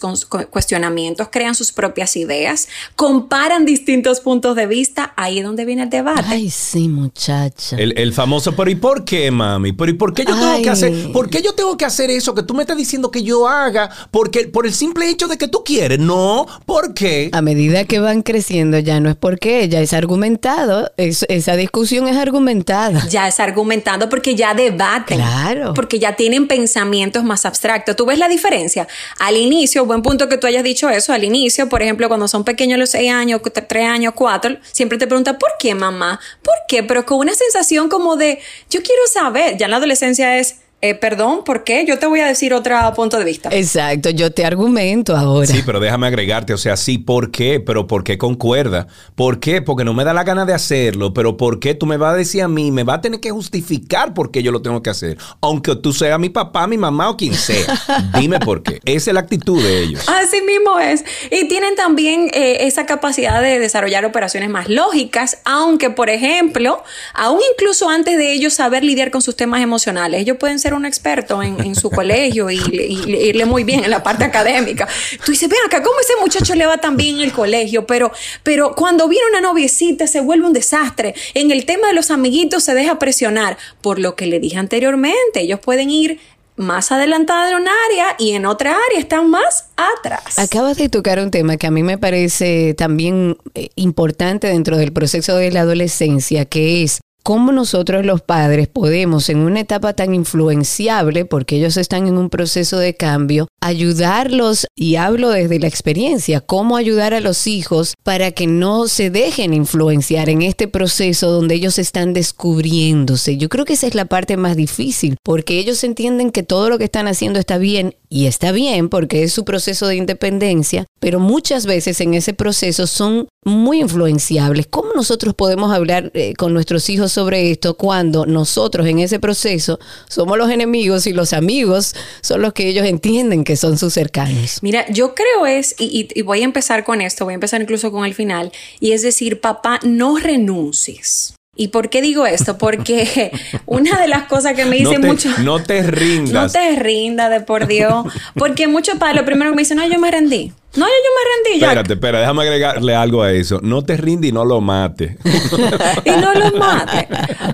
cuestionamientos, 0.51 1.29
crean 1.31 1.55
sus 1.55 1.73
propias 1.73 2.17
ideas, 2.17 2.69
comparan 2.97 3.65
distintos 3.65 4.21
puntos 4.21 4.57
de 4.57 4.67
vista. 4.67 5.13
Ahí 5.17 5.39
es 5.39 5.45
donde 5.45 5.65
viene 5.65 5.85
el 5.85 5.91
debate. 5.91 6.23
Ay, 6.27 6.51
sí, 6.51 6.89
muchacha. 6.89 7.77
El, 7.77 7.99
el 7.99 8.13
famoso, 8.13 8.55
pero 8.55 8.71
¿y 8.71 8.75
por 8.75 9.05
qué, 9.05 9.31
mami? 9.31 9.73
¿Pero 9.73 9.91
y 9.91 9.95
por 9.95 10.15
qué 10.15 10.25
yo 10.25 10.35
tengo 10.35 10.47
Ay. 10.53 10.63
que 10.63 10.71
hacer? 10.71 11.13
¿Por 11.13 11.29
qué 11.31 11.43
yo 11.43 11.55
tengo 11.55 11.77
que 11.77 11.85
hacer 11.85 12.11
eso 12.11 12.35
que 12.35 12.43
tú 12.43 12.55
me 12.55 12.63
estás 12.63 12.77
diciendo 12.77 13.11
que 13.11 13.23
yo 13.23 13.49
haga? 13.49 13.91
Porque 14.11 14.47
por 14.49 14.67
el 14.67 14.75
simple 14.75 15.09
hecho 15.09 15.29
de 15.29 15.39
que 15.39 15.49
tú 15.49 15.63
quieres. 15.65 15.99
No, 15.99 16.47
¿por 16.67 16.95
qué? 16.95 17.31
A 17.33 17.43
medida 17.43 17.85
que 17.85 17.99
van 18.01 18.23
creciendo 18.23 18.79
ya 18.79 19.01
no 19.01 19.11
es 19.11 19.17
porque 19.17 19.69
ya 19.69 19.81
es 19.81 19.93
argumentado, 19.93 20.91
es- 20.97 21.27
esa 21.29 21.57
discusión 21.57 22.09
es 22.09 22.17
argumentada. 22.17 22.82
Ya 23.09 23.29
es 23.29 23.41
argumentando 23.41 24.09
porque 24.09 24.35
ya 24.35 24.55
debaten. 24.55 25.19
Claro. 25.19 25.75
Porque 25.75 25.99
ya 25.99 26.17
tienen 26.17 26.49
pensamientos 26.49 27.25
más 27.25 27.45
abstractos. 27.45 27.97
¿Tú 27.97 28.07
ves 28.07 28.19
la 28.19 28.29
diferencia? 28.29 28.87
Al 29.19 29.37
inicio, 29.37 29.85
buen 29.87 30.03
punto 30.03 30.29
que 30.29 30.39
tú 30.39 30.47
hayas 30.47 30.65
dicho 30.65 30.89
eso, 30.89 31.13
al 31.13 31.25
inicio, 31.25 31.69
por 31.69 31.83
ejemplo, 31.83 32.09
cuando 32.09 32.29
son 32.29 32.45
pequeños 32.45 32.79
los 32.79 32.91
6 32.91 33.13
años, 33.13 33.41
3 33.43 33.89
años, 33.89 34.15
4, 34.17 34.57
siempre 34.73 34.99
te 34.99 35.07
preguntan, 35.07 35.39
¿por 35.39 35.51
qué 35.59 35.75
mamá? 35.75 36.21
¿Por 36.43 36.55
qué? 36.69 36.83
Pero 36.83 37.07
con 37.07 37.19
una 37.19 37.35
sensación 37.35 37.89
como 37.89 38.17
de, 38.17 38.41
yo 38.71 38.83
quiero 38.83 39.03
saber. 39.13 39.57
Ya 39.57 39.67
en 39.67 39.71
la 39.71 39.77
adolescencia 39.79 40.39
es, 40.39 40.57
eh, 40.85 40.97
perdón, 40.97 41.45
¿por 41.45 41.63
qué? 41.63 41.85
Yo 41.87 42.01
te 42.01 42.07
voy 42.07 42.19
a 42.19 42.27
decir 42.27 42.53
otro 42.53 42.77
punto 42.97 43.17
de 43.17 43.25
vista. 43.25 43.51
Exacto, 43.53 44.11
yo 44.11 44.33
te 44.33 44.45
argumento 44.45 45.17
ahora. 45.17 45.47
Sí, 45.47 45.63
pero 45.65 45.79
déjame 45.79 46.09
agregarte, 46.09 46.53
o 46.53 46.59
sea, 46.59 46.77
sí, 46.77 46.99
¿por 46.99 47.31
qué? 47.31 47.61
Pero 47.61 47.87
¿por 47.87 48.03
qué 48.03 48.19
concuerda? 48.19 48.89
¿Por 49.15 49.39
qué? 49.39 49.63
Porque 49.63 49.85
no 49.85 49.95
me 49.95 50.03
da 50.03 50.13
la 50.13 50.25
gana 50.25 50.45
de 50.45 50.55
hacerlo, 50.55 51.15
pero 51.15 51.37
¿por 51.37 51.61
qué 51.61 51.75
tú 51.75 51.87
me 51.87 51.97
vas 51.99 52.15
a 52.15 52.17
decir 52.17 52.43
a 52.43 52.49
mí, 52.49 52.73
me 52.73 52.83
va 52.83 52.95
a 52.95 53.01
tener 53.01 53.21
que 53.21 53.31
justificar 53.31 54.13
por 54.13 54.33
qué 54.33 54.43
yo 54.43 54.51
lo 54.51 54.61
tengo 54.61 54.83
que 54.83 54.91
hacer? 54.91 55.19
Aunque 55.41 55.77
tú 55.77 55.93
seas 55.93 56.19
mi 56.19 56.31
papá, 56.31 56.67
mi 56.67 56.77
mamá 56.77 57.11
o 57.11 57.17
quien 57.17 57.35
sea. 57.35 57.79
Dime 58.19 58.41
por 58.41 58.65
qué. 58.65 58.81
Esa 58.85 59.11
es 59.11 59.15
la 59.15 59.21
actitud 59.21 59.63
de 59.63 59.85
ellos. 59.85 60.05
Así 60.09 60.43
mismo 60.43 60.81
es. 60.81 61.05
Y 61.31 61.47
tienen 61.47 61.77
también 61.77 62.29
eh, 62.33 62.67
esa 62.67 62.87
capacidad 62.87 63.41
de 63.41 63.61
desarrollar 63.61 64.05
operaciones 64.05 64.51
más 64.51 64.69
lógicas, 64.69 65.39
aunque, 65.45 65.91
por 65.91 66.11
ejemplo, 66.11 66.83
aún 67.15 67.39
incluso 67.53 67.89
antes 67.89 68.19
de 68.19 68.33
ellos 68.33 68.55
saber 68.55 68.83
lidiar 68.83 69.13
con 69.13 69.23
sus 69.23 69.37
temas 69.37 69.63
emocionales, 69.63 70.21
ellos 70.21 70.39
pueden 70.39 70.59
ser 70.59 70.72
un 70.75 70.87
experto 70.87 71.43
en, 71.43 71.75
su 71.75 71.91
colegio 71.91 72.51
y 72.51 72.59
irle 72.59 73.45
muy 73.45 73.65
bien 73.65 73.85
en 73.85 73.91
la 73.91 74.03
parte 74.03 74.25
académica. 74.25 74.87
Tú 75.25 75.33
dices, 75.33 75.49
ven 75.49 75.59
acá, 75.67 75.83
¿cómo 75.83 75.99
ese 76.01 76.15
muchacho 76.21 76.55
le 76.55 76.67
va 76.67 76.79
tan 76.79 76.97
bien 76.97 77.17
en 77.17 77.23
el 77.23 77.33
colegio? 77.33 77.87
Pero, 77.87 78.13
pero 78.43 78.75
cuando 78.75 79.09
viene 79.09 79.27
una 79.31 79.41
noviecita 79.41 80.07
se 80.07 80.21
vuelve 80.21 80.47
un 80.47 80.53
desastre. 80.53 81.15
En 81.35 81.51
el 81.51 81.65
tema 81.65 81.89
de 81.89 81.95
los 81.95 82.11
amiguitos 82.11 82.65
se 82.65 82.75
deja 82.75 82.99
presionar. 82.99 83.57
Por 83.81 83.99
lo 83.99 84.15
que 84.15 84.27
le 84.27 84.41
dije 84.41 84.59
anteriormente, 84.59 85.41
ellos 85.41 85.61
pueden 85.61 85.91
ir 85.91 86.21
más 86.57 86.93
adelantada 86.93 87.51
en 87.51 87.57
un 87.57 87.69
área 87.69 88.17
y 88.19 88.33
en 88.33 88.47
otra 88.47 88.73
área 88.73 88.99
están 88.99 89.31
más 89.31 89.71
atrás. 89.77 90.39
Acabas 90.39 90.77
de 90.77 90.89
tocar 90.89 91.19
un 91.19 91.31
tema 91.31 91.57
que 91.57 91.67
a 91.67 91.71
mí 91.71 91.83
me 91.83 91.99
parece 91.99 92.75
también 92.75 93.39
eh, 93.55 93.71
importante 93.75 94.49
dentro 94.49 94.77
del 94.77 94.93
proceso 94.93 95.37
de 95.37 95.51
la 95.51 95.61
adolescencia, 95.61 96.45
que 96.45 96.83
es 96.83 97.01
cómo 97.23 97.53
nosotros 97.53 98.05
los 98.05 98.21
padres 98.21 98.69
podemos 98.69 99.29
en 99.29 99.39
una 99.39 99.61
etapa 99.61 99.93
tan 99.93 100.15
influenciable, 100.15 101.25
porque 101.25 101.57
ellos 101.57 101.77
están 101.77 102.07
en 102.07 102.19
un 102.19 102.31
proceso 102.31 102.79
de 102.79 102.95
cambio, 102.95 103.49
ayudarlos, 103.61 104.67
y 104.75 104.97
hablo 104.97 105.31
desde 105.31 105.59
la 105.59 105.69
experiencia, 105.69 106.41
cómo 106.41 106.77
ayudar 106.77 107.15
a 107.15 107.21
los 107.21 107.47
hijos 107.47 107.95
para 108.03 108.33
que 108.33 108.47
no 108.47 108.89
se 108.89 109.11
dejen 109.11 109.55
influenciar 109.55 110.29
en 110.29 110.43
este 110.43 110.69
proceso 110.69 111.31
donde 111.31 111.55
ellos 111.55 111.79
están 111.79 112.13
descubriéndose. 112.13 113.37
Yo 113.37 113.49
creo 113.49 113.65
que 113.65 113.75
esa 113.75 113.87
es 113.87 113.95
la 113.95 114.07
parte 114.07 114.37
más 114.37 114.57
difícil, 114.57 115.17
porque 115.23 115.59
ellos 115.59 115.83
entienden 115.85 116.31
que 116.31 116.43
todo 116.43 116.69
lo 116.69 116.79
que 116.79 116.85
están 116.85 117.09
haciendo 117.09 117.39
está 117.39 117.59
bien 117.59 117.95
y 118.09 118.27
está 118.27 118.53
bien 118.53 118.89
porque 118.89 119.23
es 119.23 119.33
su 119.33 119.45
proceso 119.45 119.87
de 119.87 119.97
independencia, 119.97 120.87
pero 121.01 121.19
muchas 121.19 121.67
veces 121.67 122.01
en 122.01 122.15
ese 122.15 122.35
proceso 122.35 122.87
son 122.87 123.29
muy 123.45 123.81
influenciables. 123.81 124.67
¿Cómo 124.69 124.91
nosotros 124.95 125.35
podemos 125.35 125.73
hablar 125.73 126.11
eh, 126.15 126.35
con 126.35 126.53
nuestros 126.53 126.89
hijos 126.91 127.12
sobre 127.13 127.51
esto 127.51 127.75
cuando 127.75 128.27
nosotros 128.27 128.87
en 128.87 128.99
ese 128.99 129.21
proceso 129.21 129.79
somos 130.09 130.39
los 130.39 130.51
enemigos 130.51 131.07
y 131.07 131.13
los 131.13 131.33
amigos 131.33 131.95
son 132.21 132.43
los 132.43 132.53
que 132.53 132.69
ellos 132.69 132.87
entienden 132.87 133.45
que 133.45 133.57
son 133.57 133.79
sus 133.79 133.93
cercanos? 133.93 134.59
Mira, 134.63 134.87
yo 134.91 135.15
creo 135.15 135.47
es, 135.47 135.75
y, 135.79 136.09
y 136.15 136.23
voy 136.23 136.41
a 136.41 136.45
empezar 136.45 136.85
con 136.85 137.01
esto, 137.01 137.25
voy 137.25 137.33
a 137.33 137.35
empezar 137.35 137.61
incluso 137.63 137.93
con 137.93 138.05
el 138.05 138.15
final, 138.15 138.53
y 138.81 138.93
es 138.93 139.03
decir, 139.03 139.41
papá, 139.41 139.79
no 139.83 140.19
renuncies. 140.19 141.35
¿Y 141.55 141.69
por 141.69 141.91
qué 141.91 142.01
digo 142.01 142.25
esto? 142.25 142.57
Porque 142.57 143.31
una 143.67 144.01
de 144.01 144.09
las 144.09 144.23
cosas 144.23 144.55
que 144.55 144.65
me 144.65 144.77
dicen 144.77 145.03
mucho... 145.03 145.29
No 145.41 145.63
te 145.63 145.83
rindas. 145.91 146.33
No 146.33 146.49
te 146.49 146.77
rindas, 146.77 147.31
de 147.31 147.41
por 147.43 147.67
Dios. 147.67 148.07
Porque 148.35 148.69
muchos 148.69 148.97
padres 148.97 149.21
lo 149.21 149.27
primero 149.27 149.51
que 149.51 149.57
me 149.57 149.63
dicen, 149.63 149.77
no, 149.77 149.87
yo 149.87 149.99
me 149.99 150.11
rendí. 150.11 150.51
No, 150.75 150.87
yo, 150.87 150.93
yo 150.93 151.11
me 151.15 151.51
rendí. 151.51 151.61
Ya. 151.61 151.67
Espérate, 151.67 151.93
espera, 151.93 152.21
déjame 152.21 152.43
agregarle 152.45 152.95
algo 152.95 153.23
a 153.23 153.31
eso. 153.33 153.61
No 153.63 153.85
te 153.85 153.99
rindas 153.99 154.31
y 154.31 154.33
no 154.33 154.47
lo 154.47 154.63
mate. 154.63 155.19
y 156.07 156.11
no 156.13 156.33
lo 156.33 156.53
mate. 156.53 157.07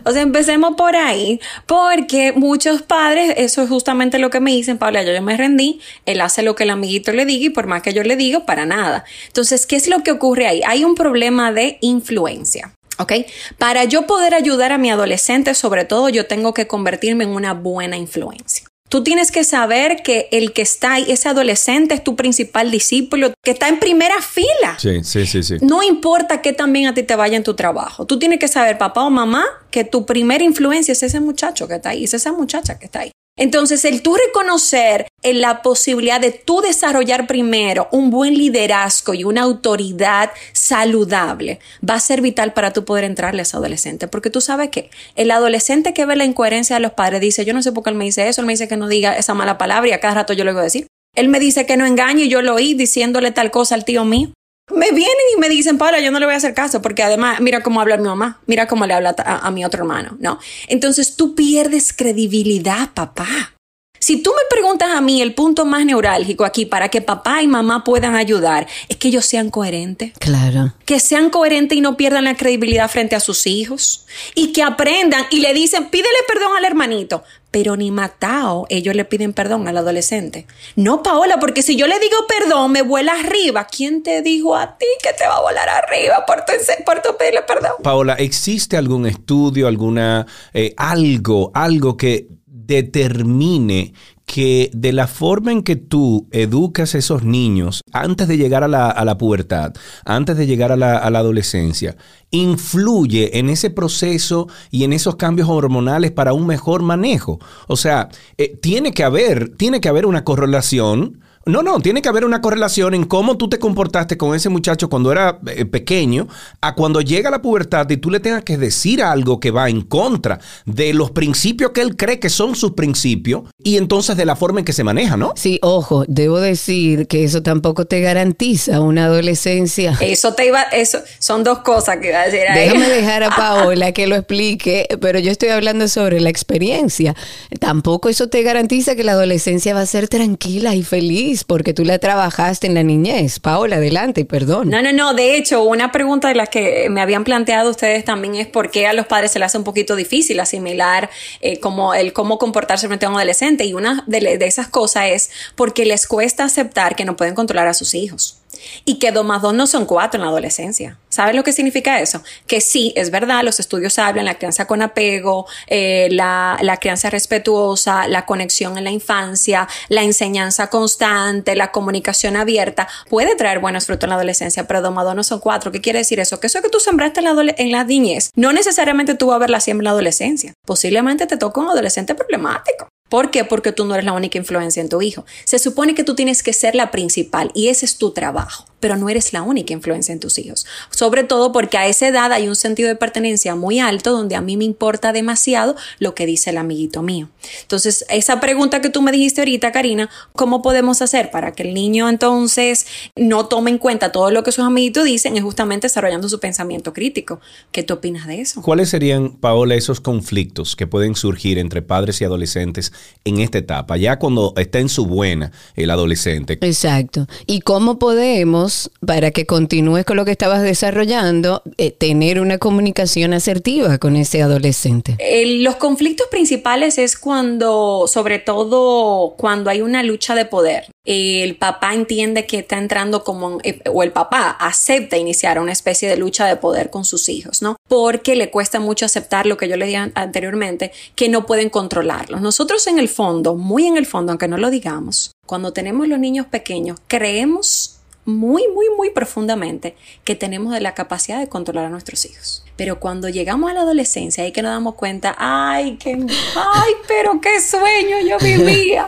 O 0.05 0.13
sea, 0.13 0.23
empecemos 0.23 0.77
por 0.77 0.95
ahí, 0.95 1.41
porque 1.67 2.33
muchos 2.33 2.83
padres, 2.83 3.35
eso 3.37 3.63
es 3.63 3.69
justamente 3.69 4.21
lo 4.21 4.31
que 4.31 4.39
me 4.39 4.53
dicen, 4.53 4.79
Paula, 4.79 5.03
yo, 5.03 5.13
yo 5.13 5.23
me 5.23 5.37
rendí, 5.37 5.81
él 6.07 6.21
hace 6.21 6.45
lo 6.45 6.55
que 6.55 6.63
el 6.63 6.71
amiguito 6.71 7.11
le 7.11 7.27
diga 7.27 7.47
y 7.47 7.51
por 7.51 7.67
más 7.67 7.83
que 7.83 7.93
yo 7.93 8.05
le 8.05 8.15
diga, 8.15 8.47
para 8.47 8.65
nada. 8.65 9.05
Entonces, 9.27 9.67
¿qué 9.67 9.75
es 9.75 9.89
lo 9.89 10.05
que 10.05 10.13
ocurre 10.13 10.47
ahí? 10.47 10.63
Hay 10.65 10.85
un 10.85 10.95
problema 10.95 11.51
de 11.51 11.79
influencia. 11.81 12.78
¿Ok? 12.99 13.13
Para 13.59 13.85
yo 13.85 14.07
poder 14.07 14.35
ayudar 14.35 14.73
a 14.73 14.79
mi 14.79 14.91
adolescente, 14.91 15.55
sobre 15.55 15.85
todo, 15.85 16.09
yo 16.09 16.27
tengo 16.27 16.55
que 16.55 16.67
convertirme 16.67 17.25
en 17.25 17.31
una 17.31 17.55
buena 17.55 17.97
influencia. 17.97 18.67
Tú 18.89 19.03
tienes 19.03 19.31
que 19.31 19.45
saber 19.45 20.03
que 20.03 20.29
el 20.33 20.53
que 20.55 20.63
está 20.63 20.95
ahí, 20.95 21.05
ese 21.09 21.29
adolescente, 21.29 21.95
es 21.95 22.03
tu 22.03 22.17
principal 22.17 22.71
discípulo, 22.71 23.35
que 23.45 23.51
está 23.51 23.69
en 23.69 23.79
primera 23.79 24.21
fila. 24.23 24.79
Sí, 24.79 25.05
sí, 25.05 25.27
sí, 25.27 25.43
sí. 25.43 25.57
No 25.61 25.83
importa 25.83 26.41
qué 26.41 26.55
también 26.55 26.87
a 26.87 26.95
ti 26.95 27.03
te 27.03 27.15
vaya 27.15 27.37
en 27.37 27.45
tu 27.45 27.55
trabajo. 27.55 28.07
Tú 28.07 28.19
tienes 28.19 28.39
que 28.39 28.49
saber, 28.49 28.79
papá 28.79 29.03
o 29.03 29.11
mamá, 29.11 29.45
que 29.71 29.85
tu 29.85 30.07
primera 30.07 30.43
influencia 30.43 30.93
es 30.93 31.03
ese 31.03 31.21
muchacho 31.21 31.69
que 31.69 31.75
está 31.75 31.91
ahí, 31.91 32.05
es 32.05 32.15
esa 32.15 32.33
muchacha 32.33 32.79
que 32.79 32.87
está 32.87 33.01
ahí. 33.01 33.11
Entonces, 33.39 33.85
el 33.85 34.03
tú 34.03 34.17
reconocer 34.17 35.09
en 35.23 35.41
la 35.41 35.63
posibilidad 35.63 36.21
de 36.21 36.33
tú 36.33 36.61
desarrollar 36.61 37.27
primero 37.27 37.89
un 37.93 38.11
buen 38.11 38.35
liderazgo 38.35 39.15
y 39.15 39.25
una 39.25 39.43
autoridad 39.43 40.31
saludable 40.53 41.61
va 41.89 41.95
a 41.95 42.01
ser 42.01 42.21
vital 42.21 42.53
para 42.53 42.73
tú 42.73 42.85
poder 42.85 43.05
entrarle 43.05 43.41
a 43.41 43.43
ese 43.43 43.57
adolescente. 43.57 44.09
Porque 44.09 44.31
tú 44.31 44.41
sabes 44.41 44.71
que 44.71 44.91
el 45.15 45.31
adolescente 45.31 45.95
que 45.95 46.05
ve 46.05 46.17
la 46.17 46.25
incoherencia 46.25 46.77
de 46.77 46.81
los 46.81 46.93
padres 46.93 47.21
dice, 47.21 47.45
yo 47.45 47.55
no 47.55 47.63
sé 47.63 47.73
por 47.73 47.85
qué 47.85 47.91
él 47.91 47.97
me 47.97 48.05
dice 48.05 48.29
eso, 48.29 48.41
él 48.41 48.47
me 48.47 48.53
dice 48.53 48.69
que 48.69 48.77
no 48.77 48.89
diga 48.89 49.17
esa 49.17 49.35
mala 49.35 49.57
palabra 49.57 49.89
y 49.89 49.93
a 49.93 50.01
cada 50.01 50.15
rato 50.15 50.33
yo 50.33 50.45
le 50.45 50.53
voy 50.53 50.61
a 50.61 50.65
decir. 50.65 50.87
Él 51.15 51.29
me 51.29 51.41
dice 51.41 51.65
que 51.67 51.77
no 51.77 51.87
engañe 51.87 52.25
y 52.25 52.29
yo 52.29 52.43
lo 52.43 52.55
oí 52.55 52.75
diciéndole 52.75 53.31
tal 53.31 53.51
cosa 53.51 53.75
al 53.75 53.85
tío 53.85 54.05
mío. 54.05 54.33
Me 54.71 54.91
vienen 54.91 55.27
y 55.37 55.41
me 55.41 55.49
dicen, 55.49 55.79
Paula, 55.79 56.01
yo 56.01 56.11
no 56.11 56.19
le 56.19 56.27
voy 56.27 56.35
a 56.35 56.39
hacer 56.39 56.55
caso 56.55 56.83
porque 56.83 57.03
además, 57.03 57.41
mira 57.41 57.63
cómo 57.63 57.81
habla 57.81 57.97
mi 57.97 58.05
mamá, 58.05 58.41
mira 58.47 58.67
cómo 58.67 58.87
le 58.87 58.95
habla 58.95 59.15
a, 59.19 59.47
a 59.47 59.51
mi 59.51 59.65
otro 59.65 59.83
hermano. 59.83 60.17
No. 60.21 60.39
Entonces 60.67 61.17
tú 61.17 61.35
pierdes 61.35 61.93
credibilidad, 61.93 62.91
papá. 62.95 63.55
Si 64.01 64.23
tú 64.23 64.31
me 64.31 64.43
preguntas 64.49 64.91
a 64.95 65.01
mí 65.01 65.21
el 65.21 65.35
punto 65.35 65.65
más 65.65 65.85
neurálgico 65.85 66.45
aquí 66.45 66.67
para 66.67 66.89
que 66.89 67.01
papá 67.01 67.43
y 67.43 67.49
mamá 67.49 67.83
puedan 67.85 68.15
ayudar, 68.15 68.67
es 68.89 68.97
que 68.97 69.09
ellos 69.09 69.27
sean 69.27 69.51
coherentes. 69.51 70.13
Claro. 70.19 70.73
Que 70.85 71.01
sean 71.01 71.31
coherentes 71.31 71.77
y 71.77 71.81
no 71.81 71.97
pierdan 71.97 72.25
la 72.25 72.37
credibilidad 72.37 72.89
frente 72.89 73.17
a 73.17 73.21
sus 73.21 73.47
hijos. 73.47 74.07
Y 74.35 74.53
que 74.53 74.63
aprendan 74.63 75.27
y 75.31 75.41
le 75.41 75.53
dicen, 75.53 75.89
pídele 75.91 76.09
perdón 76.29 76.57
al 76.57 76.65
hermanito. 76.65 77.25
Pero 77.51 77.77
ni 77.77 77.91
matao, 77.91 78.67
ellos 78.69 78.95
le 78.95 79.05
piden 79.05 79.33
perdón 79.33 79.69
al 79.69 79.77
adolescente. 79.79 80.47
No, 80.77 81.03
Paola, 81.03 81.41
porque 81.41 81.63
si 81.63 81.77
yo 81.77 81.87
le 81.87 81.99
digo 81.99 82.17
perdón, 82.29 82.73
me 82.73 82.83
vuela 82.83 83.13
arriba. 83.19 83.67
¿Quién 83.67 84.03
te 84.03 84.21
dijo 84.21 84.55
a 84.55 84.77
ti 84.77 84.87
que 85.03 85.13
te 85.15 85.27
va 85.27 85.37
a 85.37 85.41
volar 85.41 85.69
arriba 85.69 86.27
por 86.27 86.45
tu, 86.45 86.53
por 86.85 87.17
pedirle 87.17 87.43
perdón? 87.43 87.73
Paola, 87.83 88.15
¿existe 88.15 88.77
algún 88.77 89.07
estudio, 89.07 89.67
alguna, 89.67 90.27
eh, 90.53 90.75
algo, 90.77 91.51
algo 91.55 91.97
que 91.97 92.27
determine 92.47 93.95
que 94.29 94.71
de 94.75 94.93
la 94.93 95.07
forma 95.07 95.53
en 95.53 95.63
que 95.63 95.75
tú 95.75 96.29
educas 96.33 96.95
a 96.95 96.99
esos 96.99 97.25
niños 97.25 97.81
antes 97.93 98.29
de 98.29 98.37
llegar 98.37 98.63
a 98.63 98.69
la, 98.69 98.91
a 98.91 99.05
la 99.07 99.17
pubertad, 99.17 99.73
antes 100.05 100.37
de 100.37 100.47
llegar 100.47 100.71
a 100.71 100.77
la, 100.77 100.99
a 100.99 101.11
la, 101.11 101.21
adolescencia, 101.21 101.97
influye 102.31 103.39
en 103.39 103.49
ese 103.49 103.71
proceso 103.71 104.47
y 104.71 104.85
en 104.85 104.93
esos 104.93 105.17
cambios 105.17 105.49
hormonales 105.49 106.13
para 106.13 106.35
un 106.35 106.47
mejor 106.47 106.83
manejo. 106.83 107.41
O 107.69 107.77
sea, 107.79 108.11
eh, 108.37 108.55
tiene 108.61 108.93
que 108.93 109.03
haber, 109.03 109.57
tiene 109.57 109.81
que 109.81 109.89
haber 109.89 110.05
una 110.05 110.25
correlación 110.25 111.21
no, 111.49 111.63
no, 111.63 111.81
tiene 111.81 112.03
que 112.03 112.11
haber 112.11 112.27
una 112.27 112.43
correlación 112.43 112.93
en 112.95 113.05
cómo 113.05 113.39
tú 113.39 113.49
te 113.49 113.59
comportaste 113.59 114.19
con 114.19 114.35
ese 114.35 114.51
muchacho 114.51 114.91
cuando 114.91 115.11
era 115.11 115.39
eh, 115.47 115.65
pequeño 115.65 116.29
a 116.61 116.75
cuando 116.75 117.01
llega 117.01 117.31
la 117.31 117.41
pubertad 117.41 117.89
y 117.89 117.97
tú 117.97 118.11
le 118.11 118.21
tengas 118.21 118.45
que 118.45 118.59
decir 118.59 119.03
algo 119.03 119.41
que 119.41 119.51
va 119.51 119.71
en 119.71 119.81
contra 119.81 120.41
de 120.67 120.93
los 120.93 121.11
principios 121.11 121.71
que 121.71 121.81
él 121.81 121.97
cree 121.97 122.19
que 122.21 122.29
son 122.29 122.55
sus 122.55 122.73
principios 122.73 123.45
y 123.63 123.79
entonces 123.79 124.19
de 124.19 124.27
la 124.27 124.37
forma 124.37 124.59
en 124.59 124.67
que 124.67 124.75
se 124.75 124.85
maneja, 124.85 125.17
¿no? 125.17 125.33
Sí, 125.37 125.59
ojo, 125.63 126.05
debo 126.07 126.39
decir 126.39 127.07
que 127.07 127.25
eso 127.25 127.43
tampoco 127.43 127.87
te 127.87 128.01
garantiza 128.03 128.81
una 128.83 129.07
adolescencia. 129.07 129.97
Eso 130.01 130.35
te 130.35 130.47
iba, 130.47 130.63
eso 130.65 130.99
son 131.19 131.45
dos 131.45 131.61
cosas 131.61 131.97
que 131.97 132.09
iba 132.09 132.21
a 132.21 132.27
decir 132.27 132.47
ahí. 132.47 132.69
Déjame 132.69 132.89
dejar 132.95 133.23
a 133.23 133.31
Paola 133.31 133.93
que 133.93 134.07
lo 134.07 134.17
explique, 134.17 134.87
pero 135.01 135.19
yo 135.19 135.31
estoy 135.31 135.49
hablando 135.49 135.89
sobre 135.89 136.21
la 136.21 136.29
experiencia. 136.29 137.17
Tampoco 137.59 138.11
eso 138.11 138.29
te 138.29 138.43
garantiza 138.43 138.95
que 138.97 139.05
la 139.05 139.13
adolescencia 139.13 139.73
va 139.73 139.81
a 139.81 139.87
ser 139.87 140.09
tranquila 140.09 140.75
y 140.75 140.83
feliz 140.83 141.38
porque 141.45 141.75
tú 141.75 141.85
la 141.85 141.99
trabajaste 141.99 142.67
en 142.67 142.75
la 142.75 142.83
niñez. 142.83 143.41
Paola, 143.41 143.77
adelante, 143.77 144.25
perdón. 144.25 144.71
No, 144.71 144.83
no, 144.83 144.93
no. 144.93 145.15
De 145.15 145.37
hecho, 145.37 145.63
una 145.63 145.93
pregunta 145.93 146.29
de 146.29 146.35
las 146.35 146.49
que 146.49 146.89
me 146.91 147.01
habían 147.01 147.25
planteado 147.25 147.71
ustedes 147.71 148.05
también 148.05 148.35
es 148.35 148.47
por 148.47 148.71
qué 148.71 148.87
a 148.87 148.93
los 148.93 149.07
padres 149.07 149.33
se 149.33 149.39
les 149.39 149.47
hace 149.47 149.59
un 149.59 149.65
poquito 149.65 149.97
difícil 149.97 150.41
asimilar 150.41 151.11
eh, 151.41 151.61
como 151.61 151.95
el 151.95 152.13
cómo 152.13 152.39
comportarse 152.39 152.87
frente 152.87 153.07
a 153.07 153.11
un 153.11 153.17
adolescente. 153.17 153.65
Y 153.65 153.75
una 153.75 154.05
de, 154.07 154.39
de 154.39 154.47
esas 154.47 154.69
cosas 154.69 155.07
es 155.09 155.31
porque 155.55 155.85
les 155.85 156.07
cuesta 156.07 156.45
aceptar 156.45 156.97
que 156.97 157.05
no 157.05 157.17
pueden 157.17 157.35
controlar 157.35 157.69
a 157.69 157.75
sus 157.75 157.95
hijos 157.95 158.38
y 158.85 158.99
que 158.99 159.13
dos 159.13 159.25
más 159.25 159.43
dos 159.43 159.55
no 159.55 159.67
son 159.67 159.87
cuatro 159.87 160.19
en 160.19 160.25
la 160.25 160.31
adolescencia. 160.31 160.99
¿Sabes 161.09 161.35
lo 161.35 161.43
que 161.43 161.53
significa 161.53 162.01
eso? 162.01 162.23
Que 162.47 162.61
sí, 162.61 162.93
es 162.97 163.11
verdad, 163.11 163.43
los 163.43 163.61
estudios 163.61 163.99
hablan 163.99 164.27
la 164.27 164.37
crianza 164.37 164.67
con 164.67 164.83
apego, 164.83 165.47
eh, 165.67 166.09
la, 166.11 166.79
crianza 166.81 167.11
respetuosa, 167.11 168.07
la 168.09 168.27
conexión 168.27 168.79
en 168.79 168.85
la 168.85 168.91
infancia, 168.91 169.67
la 169.89 170.03
enseñanza 170.03 170.69
constante, 170.69 171.57
la 171.57 171.73
comunicación 171.73 172.37
abierta, 172.37 172.89
puede 173.09 173.35
traer 173.37 173.59
buenos 173.59 173.87
frutos 173.87 174.05
en 174.05 174.11
la 174.11 174.17
adolescencia, 174.17 174.67
pero 174.67 174.83
dos 174.83 174.95
no 175.15 175.25
son 175.25 175.41
cuatro. 175.41 175.73
¿Qué 175.73 175.81
quiere 175.81 176.01
decir 176.01 176.21
eso? 176.21 176.41
Que 176.41 176.47
eso 176.47 176.61
que 176.63 176.69
tú 176.69 176.79
sembraste 176.81 177.21
en 177.21 177.25
la, 177.25 177.55
en 177.57 177.73
la 177.73 177.85
niñez, 177.85 178.31
no 178.35 178.53
necesariamente 178.53 179.15
tú 179.15 179.29
vas 179.29 179.37
a 179.37 179.39
verla 179.39 179.61
siempre 179.61 179.83
en 179.83 179.85
la 179.85 179.91
adolescencia. 179.91 180.53
Posiblemente 180.67 181.27
te 181.27 181.37
toca 181.37 181.61
un 181.61 181.69
adolescente 181.69 182.15
problemático. 182.15 182.89
¿Por 183.09 183.31
qué? 183.31 183.45
Porque 183.45 183.73
tú 183.73 183.85
no 183.85 183.95
eres 183.95 184.05
la 184.05 184.13
única 184.13 184.39
influencia 184.39 184.81
en 184.81 184.89
tu 184.89 185.01
hijo. 185.03 185.25
Se 185.45 185.59
supone 185.59 185.95
que 185.95 186.05
tú 186.05 186.15
tienes 186.15 186.43
que 186.43 186.53
ser 186.53 186.75
la 186.75 186.91
principal 186.91 187.51
y 187.55 187.69
ese 187.69 187.87
es 187.87 187.99
tu 187.99 188.11
trabajo 188.11 188.67
pero 188.81 188.97
no 188.97 189.09
eres 189.09 189.33
la 189.33 189.43
única 189.43 189.73
influencia 189.73 190.13
en 190.13 190.21
tus 190.21 190.39
hijos. 190.39 190.67
Sobre 190.91 191.25
todo 191.25 191.53
porque 191.53 191.79
a 191.79 191.87
esa 191.87 192.09
edad 192.09 192.33
hay 192.33 192.49
un 192.49 192.57
sentido 192.57 192.89
de 192.89 192.97
pertenencia 192.97 193.55
muy 193.55 193.81
alto 193.81 194.13
donde 194.13 194.37
a 194.37 194.41
mí 194.41 194.57
me 194.57 194.65
importa 194.65 195.13
demasiado 195.13 195.77
lo 195.99 196.15
que 196.15 196.27
dice 196.27 196.51
el 196.51 196.59
amiguito 196.59 197.03
mío. 197.03 197.29
Entonces, 197.63 198.05
esa 198.09 198.41
pregunta 198.41 198.81
que 198.81 198.91
tú 198.91 199.03
me 199.03 199.13
dijiste 199.13 199.41
ahorita, 199.41 199.73
Karina, 199.73 200.11
¿cómo 200.33 200.63
podemos 200.63 201.03
hacer 201.03 201.31
para 201.31 201.53
que 201.53 201.63
el 201.63 201.75
niño 201.75 202.09
entonces 202.09 202.87
no 203.17 203.47
tome 203.47 203.71
en 203.71 203.79
cuenta 203.79 204.13
todo 204.13 204.31
lo 204.31 204.43
que 204.43 204.53
sus 204.53 204.65
amiguitos 204.65 205.05
dicen? 205.05 205.37
Es 205.37 205.43
justamente 205.43 205.87
desarrollando 205.87 206.29
su 206.29 206.41
pensamiento 206.41 206.93
crítico. 206.93 207.41
¿Qué 207.73 207.83
tú 207.83 207.95
opinas 207.95 208.27
de 208.27 208.41
eso? 208.41 208.63
¿Cuáles 208.63 208.91
serían, 208.91 209.37
Paola, 209.37 209.75
esos 209.75 210.01
conflictos 210.01 210.77
que 210.77 210.87
pueden 210.87 211.17
surgir 211.17 211.59
entre 211.59 211.83
padres 211.83 212.21
y 212.21 212.25
adolescentes 212.25 212.93
en 213.25 213.39
esta 213.39 213.59
etapa, 213.59 213.97
ya 213.97 214.19
cuando 214.19 214.55
está 214.57 214.79
en 214.79 214.89
su 214.89 215.07
buena 215.07 215.53
el 215.75 215.91
adolescente? 215.91 216.59
Exacto. 216.61 217.27
¿Y 217.47 217.61
cómo 217.61 217.99
podemos 217.99 218.68
para 219.05 219.31
que 219.31 219.47
continúes 219.47 220.05
con 220.05 220.17
lo 220.17 220.25
que 220.25 220.33
estabas 220.33 220.63
desarrollando, 220.63 221.63
eh, 221.77 221.91
tener 221.91 222.41
una 222.41 222.59
comunicación 222.59 223.33
asertiva 223.33 223.99
con 223.99 224.17
ese 224.17 224.43
adolescente. 224.43 225.17
Eh, 225.19 225.61
los 225.63 225.77
conflictos 225.77 226.27
principales 226.31 226.99
es 226.99 227.17
cuando, 227.17 228.07
sobre 228.07 228.39
todo 228.39 229.35
cuando 229.37 229.71
hay 229.71 229.81
una 229.81 230.03
lucha 230.03 230.35
de 230.35 230.45
poder. 230.45 230.87
El 231.05 231.57
papá 231.57 231.95
entiende 231.95 232.45
que 232.45 232.59
está 232.59 232.77
entrando 232.77 233.25
como, 233.25 233.59
eh, 233.63 233.81
o 233.91 234.03
el 234.03 234.13
papá 234.13 234.51
acepta 234.51 235.17
iniciar 235.17 235.59
una 235.59 235.73
especie 235.73 236.09
de 236.09 236.19
lucha 236.19 236.47
de 236.47 236.57
poder 236.57 236.91
con 236.91 237.05
sus 237.05 237.31
hijos, 237.31 237.63
¿no? 237.63 237.77
Porque 237.89 238.37
le 238.37 238.51
cuesta 238.51 238.79
mucho 238.79 239.07
aceptar 239.07 239.47
lo 239.47 239.57
que 239.57 239.69
yo 239.69 239.77
le 239.77 239.87
dije 239.87 240.11
anteriormente, 240.15 240.93
que 241.15 241.31
no 241.31 241.47
pueden 241.47 241.71
controlarlos. 241.71 242.43
Nosotros 242.43 242.87
en 242.87 242.99
el 242.99 243.09
fondo, 243.09 243.55
muy 243.55 243.87
en 243.87 243.97
el 243.97 244.05
fondo, 244.05 244.33
aunque 244.33 244.49
no 244.49 244.59
lo 244.59 244.71
digamos, 244.71 245.33
cuando 245.47 245.73
tenemos 245.73 246.09
los 246.09 246.19
niños 246.19 246.47
pequeños, 246.47 246.99
creemos 247.09 247.98
muy, 248.29 248.69
muy, 248.69 248.87
muy 248.95 249.11
profundamente 249.11 249.97
que 250.23 250.35
tenemos 250.35 250.75
de 250.75 250.81
la 250.81 250.95
capacidad 250.95 251.39
de 251.39 251.49
controlar 251.49 251.87
a 251.87 251.89
nuestros 251.89 252.27
hijos. 252.27 252.63
Pero 252.77 253.01
cuando 253.01 253.31
llegamos 253.31 253.71
a 253.71 253.75
la 253.75 253.81
adolescencia 253.81 254.45
hay 254.45 254.53
que 254.53 254.61
nos 254.61 254.71
damos 254.71 254.97
cuenta, 254.97 255.35
ay, 255.39 255.97
qué, 255.97 256.11
ay, 256.11 256.93
pero 257.09 257.41
qué 257.41 257.61
sueño 257.61 258.19
yo 258.21 258.39
vivía. 258.39 259.07